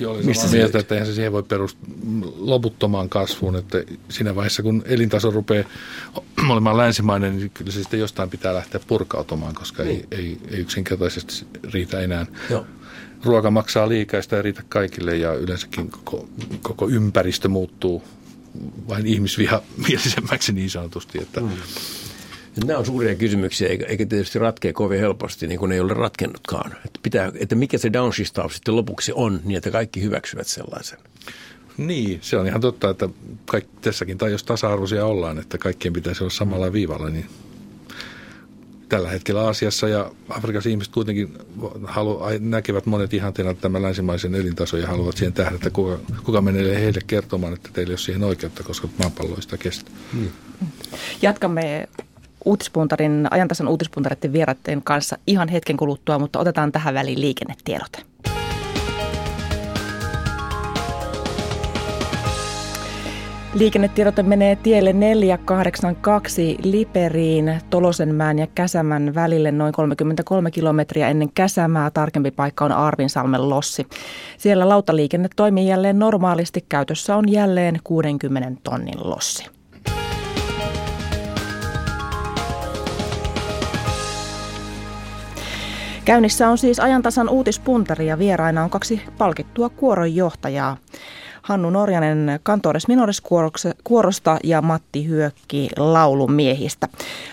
Joo, 0.00 0.18
Mistä 0.22 0.48
se 0.48 0.56
mieltä, 0.56 0.78
että 0.78 0.94
eihän 0.94 1.06
se 1.06 1.14
siihen 1.14 1.32
voi 1.32 1.42
perustua 1.42 1.88
loputtomaan 2.36 3.08
kasvuun, 3.08 3.56
että 3.56 3.82
siinä 4.08 4.34
vaiheessa 4.34 4.62
kun 4.62 4.82
elintaso 4.86 5.30
rupeaa 5.30 5.68
olemaan 6.48 6.76
länsimainen, 6.76 7.36
niin 7.36 7.50
kyllä 7.50 7.70
se 7.70 7.80
sitten 7.80 8.00
jostain 8.00 8.30
pitää 8.30 8.54
lähteä 8.54 8.80
purkautumaan, 8.86 9.54
koska 9.54 9.82
niin. 9.82 10.06
ei, 10.10 10.18
ei, 10.18 10.38
ei 10.50 10.58
yksinkertaisesti 10.58 11.46
riitä 11.72 12.00
enää. 12.00 12.26
Joo. 12.50 12.66
Ruoka 13.24 13.50
maksaa 13.50 13.88
liikaa, 13.88 14.22
sitä 14.22 14.36
ei 14.36 14.42
riitä 14.42 14.62
kaikille 14.68 15.16
ja 15.16 15.34
yleensäkin 15.34 15.90
koko, 15.90 16.28
koko 16.62 16.88
ympäristö 16.88 17.48
muuttuu 17.48 18.02
vain 18.88 19.06
ihmisviha 19.06 19.62
mielisemmäksi 19.88 20.52
niin 20.52 20.70
sanotusti, 20.70 21.18
että 21.22 21.40
mm 21.40 21.48
Nämä 22.66 22.78
on 22.78 22.86
suuria 22.86 23.14
kysymyksiä, 23.14 23.68
eikä, 23.68 24.06
tietysti 24.06 24.38
ratkea 24.38 24.72
kovin 24.72 25.00
helposti, 25.00 25.46
niin 25.46 25.58
kuin 25.58 25.72
ei 25.72 25.80
ole 25.80 25.94
ratkennutkaan. 25.94 26.72
Että, 26.84 27.00
pitää, 27.02 27.32
että 27.34 27.54
mikä 27.54 27.78
se 27.78 27.92
downshistaus 27.92 28.54
sitten 28.54 28.76
lopuksi 28.76 29.12
on, 29.14 29.40
niin 29.44 29.56
että 29.56 29.70
kaikki 29.70 30.02
hyväksyvät 30.02 30.46
sellaisen. 30.46 30.98
Niin, 31.76 32.18
se 32.22 32.36
on 32.36 32.46
ihan 32.46 32.60
totta, 32.60 32.90
että 32.90 33.08
kaikki, 33.44 33.70
tässäkin, 33.80 34.18
tai 34.18 34.32
jos 34.32 34.44
tasa-arvoisia 34.44 35.06
ollaan, 35.06 35.38
että 35.38 35.58
kaikkien 35.58 35.92
pitäisi 35.92 36.24
olla 36.24 36.34
samalla 36.34 36.72
viivalla, 36.72 37.10
niin 37.10 37.26
tällä 38.88 39.08
hetkellä 39.08 39.40
Aasiassa 39.40 39.88
ja 39.88 40.10
Afrikassa 40.28 40.70
ihmiset 40.70 40.92
kuitenkin 40.92 41.38
halu, 41.84 42.20
näkevät 42.40 42.86
monet 42.86 43.14
ihanteena 43.14 43.54
tämän 43.54 43.82
länsimaisen 43.82 44.34
elintason 44.34 44.80
ja 44.80 44.86
haluavat 44.86 45.16
siihen 45.16 45.32
tähdä, 45.32 45.54
että 45.54 45.70
kuka, 45.70 45.98
kuka 46.24 46.40
menee 46.40 46.80
heille 46.80 47.00
kertomaan, 47.06 47.52
että 47.52 47.70
teillä 47.72 47.90
ei 47.90 47.92
ole 47.92 47.98
siihen 47.98 48.24
oikeutta, 48.24 48.62
koska 48.62 48.88
maapalloista 48.98 49.58
kestää. 49.58 49.94
Hmm. 50.12 50.28
Jatkamme 51.22 51.88
uutispuntarin, 52.44 53.26
ajantasan 53.30 53.68
uutispuntareiden 53.68 54.32
vieraiden 54.32 54.82
kanssa 54.82 55.18
ihan 55.26 55.48
hetken 55.48 55.76
kuluttua, 55.76 56.18
mutta 56.18 56.38
otetaan 56.38 56.72
tähän 56.72 56.94
väliin 56.94 57.20
liikennetiedote. 57.20 57.98
Liikennetiedote 63.54 64.22
menee 64.22 64.56
tielle 64.56 64.92
482 64.92 66.56
Liperiin 66.62 67.60
Tolosenmään 67.70 68.38
ja 68.38 68.46
Käsämän 68.54 69.14
välille 69.14 69.52
noin 69.52 69.72
33 69.72 70.50
kilometriä 70.50 71.08
ennen 71.08 71.32
Käsämää. 71.34 71.90
Tarkempi 71.90 72.30
paikka 72.30 72.64
on 72.64 72.72
Arvinsalmen 72.72 73.48
Lossi. 73.48 73.86
Siellä 74.38 74.68
lautaliikenne 74.68 75.28
toimii 75.36 75.68
jälleen 75.68 75.98
normaalisti. 75.98 76.64
Käytössä 76.68 77.16
on 77.16 77.28
jälleen 77.28 77.78
60 77.84 78.60
tonnin 78.64 79.10
lossi. 79.10 79.53
Käynnissä 86.04 86.48
on 86.48 86.58
siis 86.58 86.80
ajantasan 86.80 87.28
uutispuntari 87.28 88.06
ja 88.06 88.18
vieraina 88.18 88.64
on 88.64 88.70
kaksi 88.70 89.02
palkittua 89.18 89.68
kuoronjohtajaa. 89.68 90.76
Hannu 91.42 91.70
Norjanen 91.70 92.40
Kantores 92.42 92.88
Minores 92.88 93.22
kuorosta 93.84 94.38
ja 94.44 94.62
Matti 94.62 95.08
Hyökki 95.08 95.68
laulumiehistä. 95.76 96.88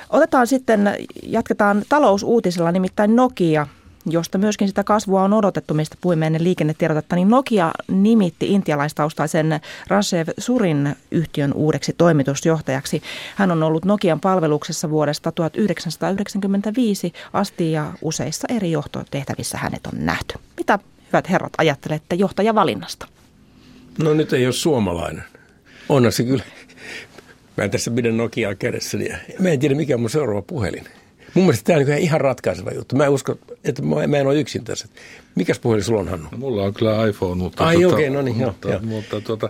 Otetaan 0.10 0.47
sitten, 0.47 0.95
jatketaan 1.23 1.84
talousuutisella, 1.89 2.71
nimittäin 2.71 3.15
Nokia 3.15 3.67
josta 4.05 4.37
myöskin 4.37 4.67
sitä 4.67 4.83
kasvua 4.83 5.23
on 5.23 5.33
odotettu, 5.33 5.73
mistä 5.73 5.97
puhuimme 6.01 6.27
ennen 6.27 6.43
liikennetiedotetta, 6.43 7.15
niin 7.15 7.29
Nokia 7.29 7.71
nimitti 7.87 8.53
intialaistaustaisen 8.53 9.61
Rashev 9.87 10.27
Surin 10.37 10.95
yhtiön 11.11 11.53
uudeksi 11.53 11.93
toimitusjohtajaksi. 11.97 13.01
Hän 13.35 13.51
on 13.51 13.63
ollut 13.63 13.85
Nokian 13.85 14.19
palveluksessa 14.19 14.89
vuodesta 14.89 15.31
1995 15.31 17.13
asti 17.33 17.71
ja 17.71 17.93
useissa 18.01 18.47
eri 18.49 18.71
johtotehtävissä 18.71 19.57
hänet 19.57 19.87
on 19.87 20.05
nähty. 20.05 20.33
Mitä 20.57 20.79
hyvät 21.07 21.29
herrat 21.29 21.53
ajattelette 21.57 22.15
johtajavalinnasta? 22.15 23.07
No 24.03 24.13
nyt 24.13 24.33
ei 24.33 24.45
ole 24.45 24.53
suomalainen. 24.53 25.23
Onhan 25.89 26.11
kyllä. 26.27 26.43
Mä 27.57 27.63
en 27.63 27.71
tässä 27.71 27.91
pidä 27.91 28.11
Nokiaa 28.11 28.55
kädessäni. 28.55 29.09
Mä 29.39 29.49
en 29.49 29.59
tiedä 29.59 29.75
mikä 29.75 29.95
on 29.95 30.01
mun 30.01 30.09
seuraava 30.09 30.41
puhelin. 30.41 30.85
Mun 31.34 31.46
mielestä 31.46 31.74
tämä 31.74 31.80
on 31.80 31.98
ihan 31.98 32.22
ratkaiseva 32.22 32.72
juttu. 32.72 32.96
Mä 32.96 33.04
en 33.04 33.10
usko, 33.10 33.36
että 33.63 33.82
mä, 33.82 34.17
en 34.17 34.28
ole 34.28 34.39
yksin 34.39 34.63
tässä. 34.63 34.88
Mikäs 35.36 35.60
puhelin 35.60 35.84
sulla 35.84 36.00
on, 36.00 36.08
Hannu? 36.08 36.28
No, 36.32 36.38
mulla 36.38 36.63
on 36.63 36.74
kyllä 36.74 37.08
iPhone, 37.08 37.36
mutta... 37.36 37.65
Ai 37.65 37.76
tuota, 37.76 37.96
okei, 37.96 38.10
okay, 38.10 38.17
no 38.17 38.22
niin, 38.22 38.38
mutta, 38.38 38.70
joo, 38.70 38.80
mutta, 38.84 39.22
tuota, 39.22 39.50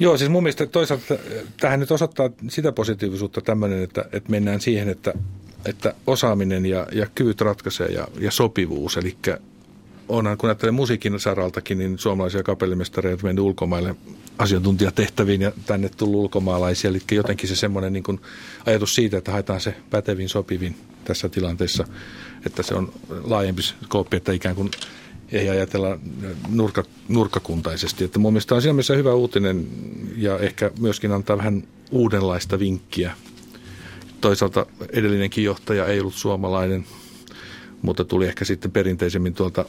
Joo, 0.00 0.16
siis 0.16 0.30
mun 0.30 0.42
mielestä 0.42 0.66
toisaalta 0.66 1.14
tähän 1.60 1.80
nyt 1.80 1.90
osoittaa 1.90 2.30
sitä 2.48 2.72
positiivisuutta 2.72 3.40
tämmöinen, 3.40 3.82
että, 3.82 4.04
että 4.12 4.30
mennään 4.30 4.60
siihen, 4.60 4.88
että, 4.88 5.14
että 5.64 5.94
osaaminen 6.06 6.66
ja, 6.66 6.86
ja 6.92 7.06
kyvyt 7.14 7.40
ratkaisee 7.40 7.88
ja, 7.88 8.08
ja 8.20 8.30
sopivuus. 8.30 8.96
Eli 8.96 9.16
onhan, 10.08 10.38
kun 10.38 10.48
ajattelee 10.48 10.72
musiikin 10.72 11.20
saraltakin, 11.20 11.78
niin 11.78 11.98
suomalaisia 11.98 12.42
kapellimestareita 12.42 13.22
mennyt 13.22 13.44
ulkomaille 13.44 13.94
asiantuntijatehtäviin 14.38 15.40
ja 15.40 15.52
tänne 15.66 15.88
tullut 15.88 16.20
ulkomaalaisia. 16.20 16.90
Eli 16.90 17.00
jotenkin 17.10 17.48
se 17.48 17.56
semmoinen 17.56 17.92
niin 17.92 18.02
kuin 18.02 18.20
ajatus 18.66 18.94
siitä, 18.94 19.18
että 19.18 19.32
haetaan 19.32 19.60
se 19.60 19.74
pätevin 19.90 20.28
sopivin 20.28 20.76
tässä 21.04 21.28
tilanteessa, 21.28 21.84
että 22.46 22.62
se 22.62 22.74
on 22.74 22.92
laajempi 23.24 23.62
kooppi, 23.88 24.16
että 24.16 24.32
ikään 24.32 24.54
kuin 24.54 24.70
ei 25.32 25.48
ajatella 25.48 25.98
nurka, 26.48 26.84
nurkkakuntaisesti. 27.08 28.04
Että 28.04 28.18
mun 28.18 28.32
mielestä 28.32 28.54
on 28.54 28.62
siinä 28.62 28.72
mielessä 28.72 28.94
hyvä 28.94 29.14
uutinen 29.14 29.66
ja 30.16 30.38
ehkä 30.38 30.70
myöskin 30.80 31.12
antaa 31.12 31.36
vähän 31.36 31.64
uudenlaista 31.90 32.58
vinkkiä. 32.58 33.12
Toisaalta 34.20 34.66
edellinenkin 34.92 35.44
johtaja 35.44 35.86
ei 35.86 36.00
ollut 36.00 36.14
suomalainen, 36.14 36.86
mutta 37.82 38.04
tuli 38.04 38.26
ehkä 38.26 38.44
sitten 38.44 38.70
perinteisemmin 38.70 39.34
tuolta 39.34 39.64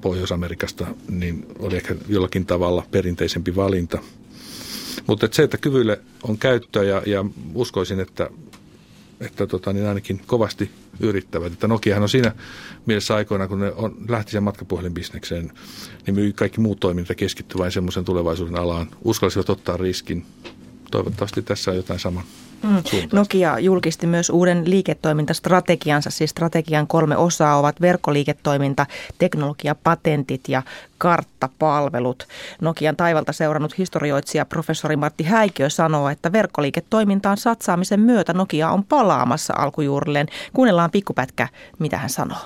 Pohjois-Amerikasta, 0.00 0.86
niin 1.08 1.46
oli 1.58 1.76
ehkä 1.76 1.94
jollakin 2.08 2.46
tavalla 2.46 2.86
perinteisempi 2.90 3.56
valinta. 3.56 3.98
Mutta 5.06 5.26
et 5.26 5.32
se, 5.32 5.42
että 5.42 5.58
kyvyille 5.58 6.00
on 6.22 6.38
käyttöä 6.38 6.82
ja, 6.82 7.02
ja 7.06 7.24
uskoisin, 7.54 8.00
että, 8.00 8.30
että 9.20 9.46
tota, 9.46 9.72
niin 9.72 9.86
ainakin 9.86 10.20
kovasti 10.26 10.70
yrittävät. 11.00 11.52
Että 11.52 11.68
Nokiahan 11.68 12.02
on 12.02 12.08
siinä 12.08 12.34
mielessä 12.86 13.14
aikoina, 13.14 13.48
kun 13.48 13.60
ne 13.60 13.72
on, 13.72 13.96
lähti 14.08 14.32
sen 14.32 14.42
matkapuhelinbisnekseen, 14.42 15.52
niin 16.06 16.14
myy 16.14 16.32
kaikki 16.32 16.60
muut 16.60 16.80
toiminta 16.80 17.14
keskittyy 17.14 17.58
vain 17.58 17.72
semmoisen 17.72 18.04
tulevaisuuden 18.04 18.58
alaan. 18.58 18.90
Uskalsivat 19.04 19.50
ottaa 19.50 19.76
riskin. 19.76 20.26
Toivottavasti 20.90 21.42
tässä 21.42 21.70
on 21.70 21.76
jotain 21.76 22.00
samaa. 22.00 22.24
Mm. 22.62 22.82
Nokia 23.12 23.58
julkisti 23.58 24.06
myös 24.06 24.30
uuden 24.30 24.70
liiketoimintastrategiansa, 24.70 26.10
siis 26.10 26.30
strategian 26.30 26.86
kolme 26.86 27.16
osaa 27.16 27.58
ovat 27.58 27.80
verkkoliiketoiminta, 27.80 28.86
teknologia, 29.18 29.74
patentit 29.84 30.40
ja 30.48 30.62
karttapalvelut. 30.98 32.26
Nokian 32.60 32.96
taivalta 32.96 33.32
seurannut 33.32 33.78
historioitsija 33.78 34.44
professori 34.44 34.96
Martti 34.96 35.24
Häikiö 35.24 35.68
sanoo, 35.68 36.08
että 36.08 36.32
verkkoliiketoimintaan 36.32 37.36
satsaamisen 37.36 38.00
myötä 38.00 38.32
Nokia 38.32 38.70
on 38.70 38.84
palaamassa 38.84 39.54
alkujuurilleen. 39.56 40.26
Kuunnellaan 40.52 40.90
pikkupätkä, 40.90 41.48
mitä 41.78 41.96
hän 41.96 42.10
sanoo 42.10 42.38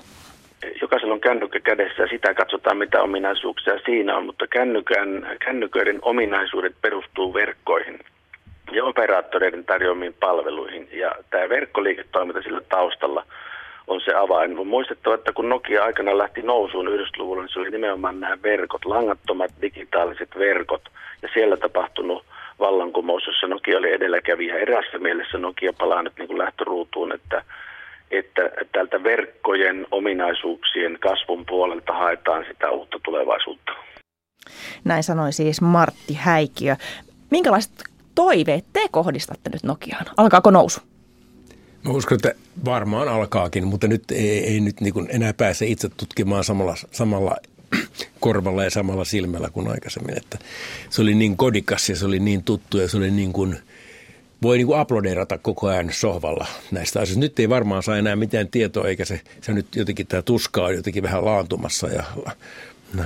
jokaisella 0.80 1.14
on 1.14 1.20
kännykkä 1.20 1.60
kädessä 1.60 2.02
ja 2.02 2.08
sitä 2.08 2.34
katsotaan, 2.34 2.76
mitä 2.76 3.02
ominaisuuksia 3.02 3.78
siinä 3.84 4.16
on, 4.16 4.26
mutta 4.26 4.46
kännykän, 4.46 5.36
kännyköiden 5.44 5.98
ominaisuudet 6.02 6.74
perustuu 6.82 7.34
verkkoihin 7.34 7.98
ja 8.72 8.84
operaattoreiden 8.84 9.64
tarjoamiin 9.64 10.14
palveluihin. 10.20 10.88
Ja 10.92 11.12
tämä 11.30 11.48
verkkoliiketoiminta 11.48 12.42
sillä 12.42 12.60
taustalla 12.68 13.26
on 13.86 14.00
se 14.00 14.14
avain. 14.14 14.58
On 14.58 14.66
muistettava, 14.66 15.14
että 15.14 15.32
kun 15.32 15.48
Nokia 15.48 15.84
aikana 15.84 16.18
lähti 16.18 16.42
nousuun 16.42 16.88
90-luvulla, 16.88 17.42
niin 17.42 17.52
se 17.52 17.58
oli 17.58 17.70
nimenomaan 17.70 18.20
nämä 18.20 18.38
verkot, 18.42 18.84
langattomat 18.84 19.50
digitaaliset 19.62 20.28
verkot. 20.38 20.82
Ja 21.22 21.28
siellä 21.34 21.56
tapahtunut 21.56 22.24
vallankumous, 22.58 23.26
jossa 23.26 23.46
Nokia 23.46 23.78
oli 23.78 23.92
edelläkävijä. 23.92 24.58
Erässä 24.58 24.98
mielessä 24.98 25.38
Nokia 25.38 25.72
palaa 25.78 26.02
nyt 26.02 26.12
niin 26.18 26.28
kuin 26.28 26.38
lähtöruutuun, 26.38 27.12
että, 27.12 27.42
että 28.10 28.50
tältä 28.72 29.02
verkkojen 29.02 29.86
ominaisuuksien 29.90 30.98
kasvun 31.00 31.46
puolelta 31.46 31.92
haetaan 31.92 32.44
sitä 32.48 32.70
uutta 32.70 33.00
tulevaisuutta. 33.04 33.72
Näin 34.84 35.02
sanoi 35.02 35.32
siis 35.32 35.60
Martti 35.60 36.14
Häikiö. 36.14 36.76
Minkälaiset 37.30 37.93
toiveet 38.14 38.64
te 38.72 38.88
kohdistatte 38.90 39.50
nyt 39.50 39.62
Nokiaan? 39.62 40.06
Alkaako 40.16 40.50
nousu? 40.50 40.80
Mä 41.84 41.92
uskon, 41.92 42.16
että 42.16 42.34
varmaan 42.64 43.08
alkaakin, 43.08 43.66
mutta 43.66 43.88
nyt 43.88 44.10
ei, 44.10 44.46
ei 44.46 44.60
nyt 44.60 44.80
niin 44.80 44.94
enää 45.08 45.32
pääse 45.32 45.66
itse 45.66 45.88
tutkimaan 45.96 46.44
samalla, 46.44 46.74
samalla 46.92 47.36
korvalla 48.20 48.64
ja 48.64 48.70
samalla 48.70 49.04
silmällä 49.04 49.50
kuin 49.50 49.68
aikaisemmin. 49.68 50.16
Että 50.16 50.38
se 50.90 51.02
oli 51.02 51.14
niin 51.14 51.36
kodikas 51.36 51.88
ja 51.88 51.96
se 51.96 52.06
oli 52.06 52.18
niin 52.20 52.44
tuttu 52.44 52.78
ja 52.78 52.88
se 52.88 52.96
oli 52.96 53.10
niin 53.10 53.32
kuin, 53.32 53.58
voi 54.42 54.56
niin 54.56 54.66
kuin 54.66 54.78
aplodeerata 54.78 55.38
koko 55.38 55.66
ajan 55.66 55.90
sohvalla 55.92 56.46
näistä 56.70 57.00
asioista. 57.00 57.20
Nyt 57.20 57.38
ei 57.38 57.48
varmaan 57.48 57.82
saa 57.82 57.96
enää 57.96 58.16
mitään 58.16 58.48
tietoa, 58.48 58.88
eikä 58.88 59.04
se, 59.04 59.20
se 59.40 59.52
nyt 59.52 59.76
jotenkin 59.76 60.06
tämä 60.06 60.22
tuska 60.22 60.64
on 60.64 60.74
jotenkin 60.74 61.02
vähän 61.02 61.24
laantumassa 61.24 61.88
ja 61.88 62.04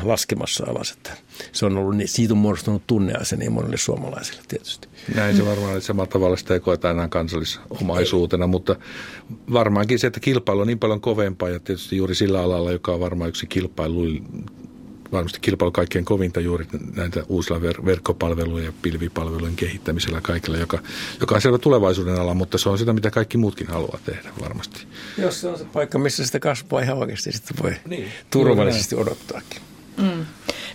laskemassa 0.02 0.64
alas. 0.68 0.90
Että 0.90 1.10
se 1.52 1.66
on 1.66 1.76
ollut, 1.76 1.96
niin, 1.96 2.08
siitä 2.08 2.34
on 2.34 2.38
muodostunut 2.38 2.82
niin 3.36 3.52
monille 3.52 3.76
suomalaisille 3.76 4.42
tietysti. 4.48 4.88
Näin 5.14 5.36
se 5.36 5.46
varmaan, 5.46 5.72
että 5.72 5.86
samalla 5.86 6.10
tavalla 6.10 6.36
sitä 6.36 6.54
ei 6.54 6.60
koeta 6.60 6.90
enää 6.90 7.08
kansallisomaisuutena, 7.08 8.46
mutta 8.46 8.76
varmaankin 9.52 9.98
se, 9.98 10.06
että 10.06 10.20
kilpailu 10.20 10.60
on 10.60 10.66
niin 10.66 10.78
paljon 10.78 11.00
kovempaa 11.00 11.48
ja 11.48 11.60
tietysti 11.60 11.96
juuri 11.96 12.14
sillä 12.14 12.42
alalla, 12.42 12.72
joka 12.72 12.92
on 12.92 13.00
varmaan 13.00 13.28
yksi 13.28 13.46
kilpailu, 13.46 14.04
varmasti 15.12 15.40
kilpailu 15.40 15.72
kaikkein 15.72 16.04
kovinta 16.04 16.40
juuri 16.40 16.66
näitä 16.96 17.22
uusilla 17.28 17.60
ver- 17.60 17.84
verkkopalvelujen 17.84 18.66
ja 18.66 18.72
pilvipalvelujen 18.82 19.56
kehittämisellä 19.56 20.20
kaikilla, 20.20 20.58
joka, 20.58 20.78
joka 21.20 21.34
on 21.34 21.40
selvä 21.40 21.58
tulevaisuuden 21.58 22.20
ala, 22.20 22.34
mutta 22.34 22.58
se 22.58 22.68
on 22.68 22.78
sitä, 22.78 22.92
mitä 22.92 23.10
kaikki 23.10 23.38
muutkin 23.38 23.66
haluaa 23.66 23.98
tehdä 24.04 24.30
varmasti. 24.40 24.86
Jos 25.18 25.40
se 25.40 25.48
on 25.48 25.58
se 25.58 25.64
paikka, 25.64 25.98
missä 25.98 26.26
sitä 26.26 26.40
kasvua 26.40 26.80
ihan 26.80 26.98
oikeasti 26.98 27.32
sitten 27.32 27.56
voi 27.62 27.74
niin, 27.88 28.08
turvallisesti 28.30 28.96
odottaakin. 28.96 29.67
Mm. 29.98 30.26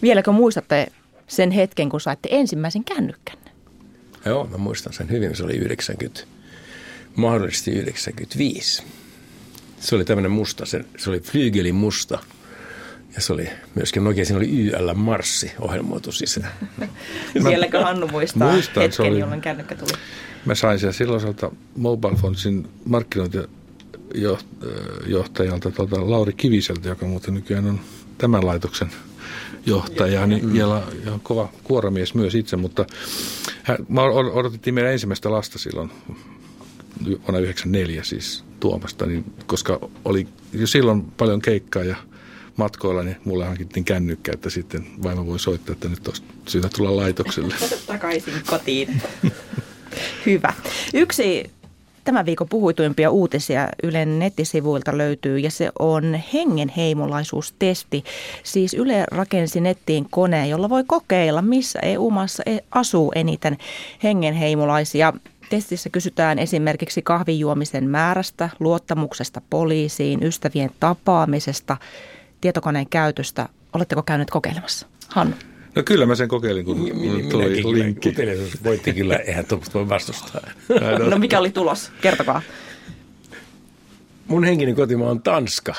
Vieläkö 0.02 0.32
muistatte 0.32 0.88
sen 1.28 1.52
hetken, 1.52 1.90
kun 1.90 2.02
saitte 2.02 2.30
ensimmäisen 2.32 2.84
kännykkän? 2.84 3.38
Joo, 4.26 4.48
mä 4.48 4.58
muistan 4.58 4.94
sen 4.94 5.10
hyvin. 5.10 5.36
Se 5.36 5.44
oli 5.44 5.54
90, 5.54 6.22
mahdollisesti 7.16 7.72
95. 7.72 8.84
Se 9.80 9.96
oli 9.96 10.06
tämmöinen 10.06 10.32
musta, 10.32 10.66
se, 10.66 10.86
se 10.98 11.10
oli 11.10 11.20
flygelin 11.20 11.76
musta. 11.76 12.20
Ja 13.16 13.22
se 13.22 13.34
oli 13.34 13.50
myöskin 13.76 14.04
Nokia, 14.04 14.26
siinä 14.26 14.38
oli 14.38 14.50
YL 14.50 14.94
Marssi 14.94 15.52
ohjelmoitu 15.60 16.12
sisään. 16.12 16.52
Sielläkö 17.48 17.84
Hannu 17.84 18.08
muistaa 18.08 18.52
muistan, 18.52 18.84
hetken, 18.84 19.06
oli, 19.06 19.20
jolloin 19.20 19.42
kännykkä 19.42 19.76
tuli? 19.76 19.92
Mä 20.46 20.56
sain 20.56 20.80
sen 20.80 20.94
silloiselta 20.94 21.52
Mobile 21.76 22.16
Phonesin 22.16 22.68
markkinointijohtajalta 22.86 25.72
tuota 25.72 26.10
Lauri 26.10 26.34
Kiviseltä, 26.34 26.90
joka 26.90 27.06
muuten 27.06 27.34
nykyään 27.34 27.66
on 27.66 27.80
tämän 28.18 28.46
laitoksen 28.46 28.92
johtaja, 29.66 30.28
niin, 30.28 30.46
mm. 30.46 30.56
ja, 30.56 30.84
ja 31.06 31.20
kova 31.24 31.50
kuoramies 31.64 32.14
myös 32.14 32.36
itse, 32.36 32.56
mutta 32.56 32.86
hän, 33.64 33.78
mä 33.90 34.02
odotettiin 34.34 34.74
meidän 34.74 34.92
ensimmäistä 34.92 35.32
lasta 35.32 35.60
silloin 35.60 35.92
vuonna 37.06 37.40
94 37.40 38.04
siis 38.04 38.44
Tuomasta, 38.60 39.06
niin, 39.06 39.26
koska 39.46 39.90
oli 40.06 40.28
jo 40.54 40.68
silloin 40.68 41.02
paljon 41.02 41.42
keikkaa 41.42 41.84
ja 41.84 41.96
matkoilla, 42.58 43.04
niin 43.04 43.16
mulle 43.26 43.46
hankittiin 43.46 43.86
kännykkä, 43.86 44.32
että 44.34 44.50
sitten 44.50 44.88
vaimo 45.04 45.26
voi 45.26 45.40
soittaa, 45.40 45.74
että 45.74 45.90
nyt 45.90 46.08
olisi 46.08 46.24
syytä 46.48 46.70
tulla 46.76 46.96
laitokselle. 46.96 47.56
Takaisin 47.88 48.34
kotiin. 48.50 49.02
Hyvä. 50.26 50.54
Yksi 50.94 51.52
Tämän 52.04 52.26
viikon 52.26 52.50
puhuituimpia 52.50 53.12
uutisia 53.12 53.68
Ylen 53.84 54.20
nettisivuilta 54.20 54.98
löytyy 54.98 55.40
ja 55.40 55.52
se 55.52 55.72
on 55.80 56.22
hengenheimolaisuustesti. 56.34 58.04
Siis 58.44 58.74
Yle 58.74 59.06
rakensi 59.12 59.62
nettiin 59.62 60.08
koneen, 60.12 60.50
jolla 60.50 60.70
voi 60.70 60.84
kokeilla, 60.88 61.42
missä 61.42 61.80
EU-maassa 61.80 62.44
e- 62.46 62.60
asuu 62.72 63.12
eniten 63.16 63.58
hengenheimolaisia. 64.04 65.14
Testissä 65.50 65.90
kysytään 65.90 66.40
esimerkiksi 66.40 67.02
kahvijuomisen 67.02 67.90
määrästä, 67.90 68.50
luottamuksesta 68.60 69.42
poliisiin, 69.50 70.24
ystävien 70.24 70.70
tapaamisesta, 70.80 71.78
tietokoneen 72.42 72.90
käytöstä. 72.90 73.50
Oletteko 73.74 74.04
käyneet 74.04 74.30
kokeilemassa? 74.30 74.88
Hannu. 75.10 75.36
No 75.76 75.84
kyllä 75.84 76.06
mä 76.06 76.16
sen 76.16 76.28
kokeilin, 76.28 76.66
kun 76.66 76.80
Minäkin 76.80 77.30
tuli 77.30 77.80
linkki. 77.80 78.10
Uteliaisuus 78.10 78.64
voitti 78.64 78.94
kyllä, 78.94 79.16
eihän 79.16 79.46
tuommoista 79.46 79.80
voi 79.80 79.90
vastustaa. 79.90 80.42
no 81.10 81.18
mikä 81.18 81.40
oli 81.40 81.50
tulos? 81.50 81.92
Kertokaa. 82.02 82.42
Mun 84.28 84.44
henkinen 84.44 84.76
kotimaa 84.76 85.10
on 85.10 85.22
Tanska. 85.22 85.76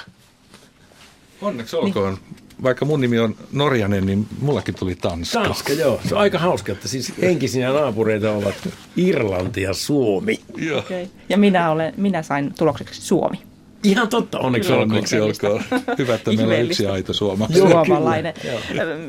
Onneksi 1.41 1.77
olkoon. 1.77 2.15
Niin. 2.15 2.45
Vaikka 2.63 2.85
mun 2.85 3.01
nimi 3.01 3.19
on 3.19 3.37
Norjanen, 3.53 4.07
niin 4.07 4.27
mullakin 4.41 4.75
tuli 4.75 4.95
Tanska. 4.95 5.43
Tanska, 5.43 5.73
joo. 5.73 6.01
Se 6.09 6.15
on 6.15 6.21
aika 6.21 6.39
hauska, 6.39 6.73
että 6.73 6.89
siis 6.89 7.13
henkisiä 7.23 7.73
naapureita 7.73 8.33
ovat 8.33 8.69
Irlanti 8.97 9.63
ja 9.63 9.75
Suomi. 9.75 10.41
Joo. 10.57 10.79
Okay. 10.79 11.07
Ja 11.29 11.39
minä, 11.39 11.71
olen, 11.71 11.95
minä 11.97 12.23
sain 12.23 12.55
tulokseksi 12.59 13.01
Suomi. 13.01 13.37
Ihan 13.85 14.09
totta, 14.09 14.39
onneksi 14.39 14.73
olkoon. 14.73 14.91
Onneksi 14.91 15.21
olkoon. 15.21 15.63
Hyvä, 15.99 16.15
että 16.15 16.33
meillä 16.33 16.55
on 16.55 16.61
yksi 16.61 16.87
aito 16.87 17.13
suoma. 17.13 17.49
Suomalainen. 17.59 18.35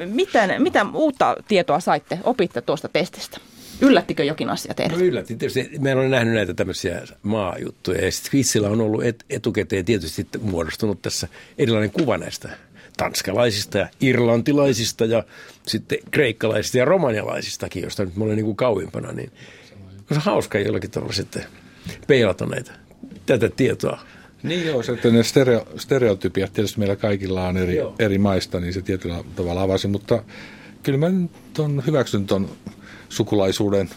Miten, 0.05 0.61
mitä 0.61 0.85
uutta 0.93 1.35
tietoa 1.47 1.79
saitte, 1.79 2.19
opitte 2.23 2.61
tuosta 2.61 2.87
testistä? 2.87 3.37
Yllättikö 3.81 4.23
jokin 4.23 4.49
asia 4.49 4.73
teidät? 4.73 4.97
No 4.97 5.03
yllätti. 5.03 5.35
Tietysti 5.35 5.69
meillä 5.79 6.01
on 6.01 6.11
nähnyt 6.11 6.33
näitä 6.33 6.53
tämmöisiä 6.53 7.01
maajuttuja 7.23 8.05
ja 8.05 8.11
sitten 8.11 8.29
Kvitsillä 8.29 8.69
on 8.69 8.81
ollut 8.81 9.03
et, 9.03 9.25
etukäteen 9.29 9.85
tietysti 9.85 10.27
muodostunut 10.41 11.01
tässä 11.01 11.27
erilainen 11.57 11.91
kuva 11.91 12.17
näistä 12.17 12.49
tanskalaisista 12.97 13.77
ja 13.77 13.87
irlantilaisista 14.01 15.05
ja 15.05 15.23
sitten 15.67 15.97
kreikkalaisista 16.11 16.77
ja 16.77 16.85
romanialaisistakin, 16.85 17.83
joista 17.83 18.05
nyt 18.05 18.15
mä 18.15 18.23
olen 18.23 18.35
niin 18.35 18.45
kuin 18.45 18.57
kauimpana, 18.57 19.11
niin 19.11 19.31
on 20.11 20.17
se 20.17 20.19
hauska 20.19 20.59
jollakin 20.59 20.91
tavalla 20.91 21.13
sitten 21.13 21.45
peilata 22.07 22.45
näitä, 22.45 22.71
tätä 23.25 23.49
tietoa. 23.49 23.99
Niin 24.47 24.65
joo, 24.65 24.83
se, 24.83 25.11
ne 25.11 25.23
stereo, 25.23 25.67
stereotypiat 25.77 26.53
tietysti 26.53 26.79
meillä 26.79 26.95
kaikilla 26.95 27.47
on 27.47 27.57
eri, 27.57 27.77
eri 27.99 28.17
maista, 28.17 28.59
niin 28.59 28.73
se 28.73 28.81
tietyllä 28.81 29.23
tavalla 29.35 29.61
avasi, 29.61 29.87
mutta 29.87 30.23
kyllä 30.83 30.97
mä 30.97 31.09
nyt 31.09 31.59
on 31.59 31.83
hyväksynyt 31.87 32.27
tuon 32.27 32.49
sukulaisuuden 33.09 33.89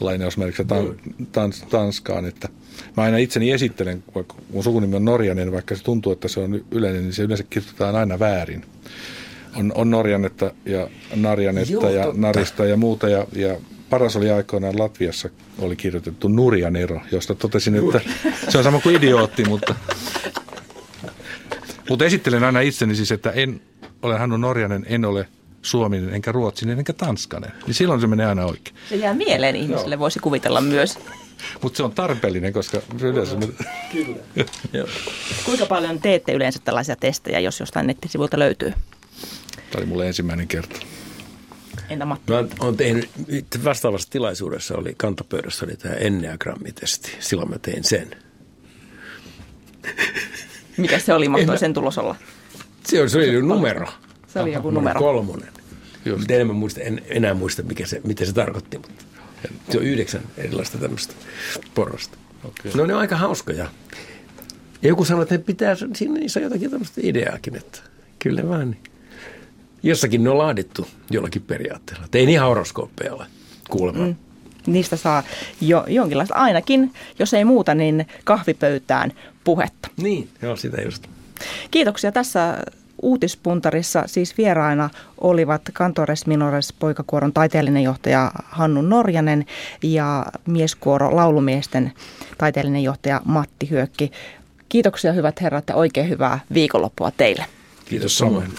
lainausmerkissä 0.00 0.64
tan, 0.64 0.96
tans, 1.32 1.64
Tanskaan, 1.70 2.24
että 2.24 2.48
mä 2.96 3.02
aina 3.02 3.18
itseni 3.18 3.50
esittelen, 3.50 4.04
vaikka 4.14 4.34
mun 4.52 4.64
sukunimi 4.64 4.96
on 4.96 5.04
Norjanen, 5.04 5.52
vaikka 5.52 5.76
se 5.76 5.82
tuntuu, 5.82 6.12
että 6.12 6.28
se 6.28 6.40
on 6.40 6.64
yleinen, 6.70 7.02
niin 7.02 7.12
se 7.12 7.22
yleensä 7.22 7.44
kirjoitetaan 7.50 7.96
aina 7.96 8.18
väärin. 8.18 8.64
On, 9.56 9.72
on 9.74 9.90
Norjanetta 9.90 10.50
ja 10.64 10.88
Narjanetta 11.16 11.72
Joo, 11.72 11.90
ja 11.90 12.04
totta. 12.04 12.20
Narista 12.20 12.64
ja 12.64 12.76
muuta, 12.76 13.08
ja, 13.08 13.26
ja 13.32 13.56
paras 13.94 14.16
oli 14.16 14.30
aikoinaan 14.30 14.78
Latviassa 14.78 15.28
oli 15.58 15.76
kirjoitettu 15.76 16.28
Nurjanero, 16.28 17.00
josta 17.12 17.34
totesin, 17.34 17.74
että 17.74 18.00
se 18.48 18.58
on 18.58 18.64
sama 18.64 18.80
kuin 18.80 18.96
idiootti, 18.96 19.44
mutta, 19.44 19.74
mutta 21.88 22.04
esittelen 22.04 22.44
aina 22.44 22.60
itseni 22.60 22.94
siis, 22.94 23.12
että 23.12 23.30
en 23.30 23.60
ole 24.02 24.18
Hannu 24.18 24.36
Norjanen, 24.36 24.86
en 24.88 25.04
ole 25.04 25.28
suominen, 25.62 26.14
enkä 26.14 26.32
ruotsinen, 26.32 26.78
enkä 26.78 26.92
tanskanen. 26.92 27.52
Niin 27.66 27.74
silloin 27.74 28.00
se 28.00 28.06
menee 28.06 28.26
aina 28.26 28.44
oikein. 28.44 28.76
Se 28.88 28.96
jää 28.96 29.14
mieleen 29.14 29.56
ihmiselle, 29.56 29.98
voisi 29.98 30.18
kuvitella 30.18 30.60
myös. 30.60 30.98
Mutta 31.62 31.76
se 31.76 31.82
on 31.82 31.92
tarpeellinen, 31.92 32.52
koska 32.52 32.80
yleensä... 33.00 33.36
Kyllä. 33.92 34.16
Kuinka 35.44 35.66
paljon 35.66 36.00
teette 36.00 36.32
yleensä 36.32 36.60
tällaisia 36.64 36.96
testejä, 36.96 37.40
jos 37.40 37.60
jostain 37.60 37.86
nettisivuilta 37.86 38.38
löytyy? 38.38 38.72
Tämä 39.56 39.78
oli 39.78 39.86
mulle 39.86 40.06
ensimmäinen 40.06 40.48
kerta. 40.48 40.80
Entä 41.88 42.04
Matti? 42.04 42.32
Mä 42.32 42.44
oon 42.60 42.76
tehnyt, 42.76 43.10
vastaavassa 43.64 44.10
tilaisuudessa 44.10 44.76
oli 44.76 44.94
kantapöydässä 44.96 45.66
oli 45.66 45.76
tämä 45.76 45.94
enneagrammitesti. 45.94 47.16
Silloin 47.20 47.50
mä 47.50 47.58
tein 47.58 47.84
sen. 47.84 48.16
Mikä 50.76 50.98
se 50.98 51.14
oli, 51.14 51.28
mahtoi 51.28 51.58
sen 51.58 51.74
tulos 51.74 51.98
olla? 51.98 52.16
Se 52.86 53.00
oli, 53.00 53.08
se 53.08 53.18
oli 53.18 53.42
numero. 53.42 53.86
Se 54.26 54.40
oli 54.40 54.52
joku 54.52 54.70
numero. 54.70 55.00
Kolmonen. 55.00 55.48
Just. 56.04 56.30
Enemmän 56.30 56.56
muista, 56.56 56.80
en 56.80 57.02
enää 57.06 57.34
muista, 57.34 57.62
mikä 57.62 57.86
se, 57.86 58.00
mitä 58.04 58.24
se 58.24 58.32
tarkoitti, 58.32 58.78
mutta 58.78 59.04
se 59.70 59.78
on 59.78 59.84
yhdeksän 59.84 60.22
erilaista 60.36 60.78
tämmöistä 60.78 61.14
porrasta. 61.74 62.18
Okay. 62.44 62.72
No 62.74 62.86
ne 62.86 62.94
on 62.94 63.00
aika 63.00 63.16
hauskoja. 63.16 63.68
Ja 64.82 64.88
joku 64.88 65.04
sanoi, 65.04 65.22
että 65.22 65.38
pitää, 65.38 65.76
siinä 65.94 66.14
on 66.36 66.42
jotakin 66.42 66.70
tämmöistä 66.70 67.00
ideaakin, 67.04 67.56
että 67.56 67.78
kyllä 68.18 68.48
vaan 68.48 68.70
niin. 68.70 68.93
Jossakin 69.84 70.24
ne 70.24 70.30
on 70.30 70.38
laadittu 70.38 70.86
jollakin 71.10 71.42
periaatteella. 71.42 72.06
Tein 72.10 72.28
ihan 72.28 72.48
horoskooppeja 72.48 73.14
ole 73.14 73.26
kuulemma. 73.70 74.06
Mm. 74.06 74.14
Niistä 74.66 74.96
saa 74.96 75.22
jo, 75.60 75.84
jonkinlaista, 75.88 76.34
ainakin 76.34 76.92
jos 77.18 77.34
ei 77.34 77.44
muuta, 77.44 77.74
niin 77.74 78.06
kahvipöytään 78.24 79.12
puhetta. 79.44 79.88
Niin, 79.96 80.28
joo 80.42 80.56
sitä 80.56 80.82
just. 80.82 81.06
Kiitoksia 81.70 82.12
tässä 82.12 82.58
uutispuntarissa 83.02 84.02
siis 84.06 84.38
vieraina 84.38 84.90
olivat 85.18 85.62
Kantores 85.72 86.26
Minores 86.26 86.72
poikakuoron 86.72 87.32
taiteellinen 87.32 87.82
johtaja 87.82 88.32
Hannu 88.44 88.82
Norjanen 88.82 89.46
ja 89.82 90.26
mieskuoro 90.46 91.16
laulumiesten 91.16 91.92
taiteellinen 92.38 92.82
johtaja 92.82 93.20
Matti 93.24 93.70
Hyökki. 93.70 94.12
Kiitoksia 94.68 95.12
hyvät 95.12 95.40
herrat 95.40 95.68
ja 95.68 95.74
oikein 95.74 96.08
hyvää 96.08 96.40
viikonloppua 96.54 97.10
teille. 97.10 97.46
Kiitos 97.84 98.18
samoin. 98.18 98.52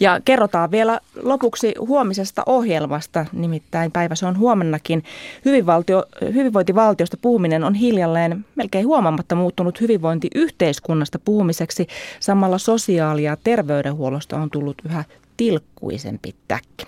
Ja 0.00 0.20
kerrotaan 0.24 0.70
vielä 0.70 1.00
lopuksi 1.22 1.74
huomisesta 1.78 2.42
ohjelmasta, 2.46 3.26
nimittäin 3.32 3.92
päivä 3.92 4.14
se 4.14 4.26
on 4.26 4.38
huomennakin. 4.38 5.04
Hyvinvaltio, 5.44 6.04
hyvinvointivaltiosta 6.34 7.16
puhuminen 7.22 7.64
on 7.64 7.74
hiljalleen 7.74 8.44
melkein 8.54 8.86
huomaamatta 8.86 9.34
muuttunut 9.34 9.80
hyvinvointiyhteiskunnasta 9.80 11.18
puhumiseksi. 11.18 11.86
Samalla 12.20 12.58
sosiaali- 12.58 13.22
ja 13.22 13.36
terveydenhuollosta 13.44 14.36
on 14.36 14.50
tullut 14.50 14.82
yhä 14.86 15.04
tilkkuisempi 15.36 16.34
täkki. 16.48 16.86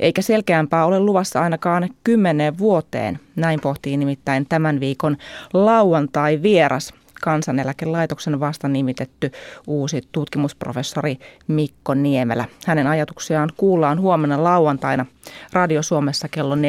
Eikä 0.00 0.22
selkeämpää 0.22 0.84
ole 0.84 1.00
luvassa 1.00 1.40
ainakaan 1.40 1.88
kymmeneen 2.04 2.58
vuoteen, 2.58 3.20
näin 3.36 3.60
pohtii 3.60 3.96
nimittäin 3.96 4.46
tämän 4.48 4.80
viikon 4.80 5.16
lauantai 5.54 6.42
vieras 6.42 6.94
kansaneläkelaitoksen 7.20 8.40
vasta 8.40 8.68
nimitetty 8.68 9.32
uusi 9.66 10.02
tutkimusprofessori 10.12 11.18
Mikko 11.48 11.94
Niemelä. 11.94 12.44
Hänen 12.66 12.86
ajatuksiaan 12.86 13.50
kuullaan 13.56 14.00
huomenna 14.00 14.44
lauantaina 14.44 15.06
Radio 15.52 15.82
Suomessa 15.82 16.28
kello 16.28 16.54
14.03 16.54 16.60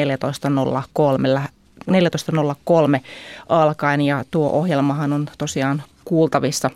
14.03 1.90 3.00
alkaen 3.48 4.00
ja 4.00 4.24
tuo 4.30 4.50
ohjelmahan 4.50 5.12
on 5.12 5.26
tosiaan 5.38 5.82
kuultavissa 6.04 6.70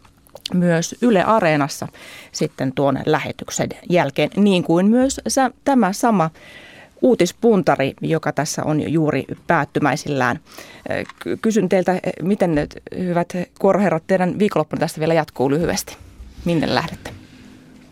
myös 0.54 0.94
Yle 1.02 1.24
Areenassa 1.24 1.88
sitten 2.32 2.72
tuon 2.72 2.98
lähetyksen 3.06 3.68
jälkeen, 3.90 4.30
niin 4.36 4.62
kuin 4.62 4.86
myös 4.86 5.20
tämä 5.64 5.92
sama 5.92 6.30
uutispuntari, 7.02 7.94
joka 8.00 8.32
tässä 8.32 8.64
on 8.64 8.92
juuri 8.92 9.24
päättymäisillään. 9.46 10.40
Kysyn 11.42 11.68
teiltä, 11.68 12.00
miten 12.22 12.54
nyt, 12.54 12.76
hyvät 12.98 13.32
kuoroherrat, 13.58 14.02
teidän 14.06 14.38
viikonloppuna 14.38 14.80
tästä 14.80 15.00
vielä 15.00 15.14
jatkuu 15.14 15.50
lyhyesti. 15.50 15.96
Minne 16.44 16.74
lähdette? 16.74 17.10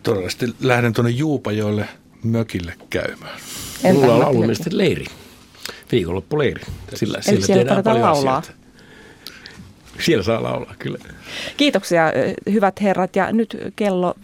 Todellisesti 0.03 0.55
lähden 0.59 0.93
tuonne 0.93 1.11
Juupajoille 1.11 1.87
mökille 2.23 2.73
käymään. 2.89 3.39
Entä 3.83 4.01
Mulla 4.01 4.13
on 4.13 4.19
laulumiesten 4.19 4.77
leiri, 4.77 5.05
viikonloppuleiri. 5.91 6.61
Sillä, 6.93 7.17
Eli 7.17 7.23
sillä 7.23 7.45
siellä 7.45 7.75
tehdään 7.75 8.01
laulaa. 8.01 8.37
Asioita. 8.37 8.65
Siellä 9.99 10.23
saa 10.23 10.43
laulaa, 10.43 10.75
kyllä. 10.79 10.97
Kiitoksia 11.57 12.03
hyvät 12.51 12.81
herrat 12.81 13.15
ja 13.15 13.31
nyt 13.31 13.57
kello 13.75 14.15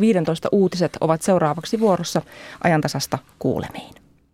15 0.00 0.48
uutiset 0.52 0.96
ovat 1.00 1.22
seuraavaksi 1.22 1.80
vuorossa 1.80 2.22
ajantasasta 2.64 3.18
kuulemiin. 3.38 3.94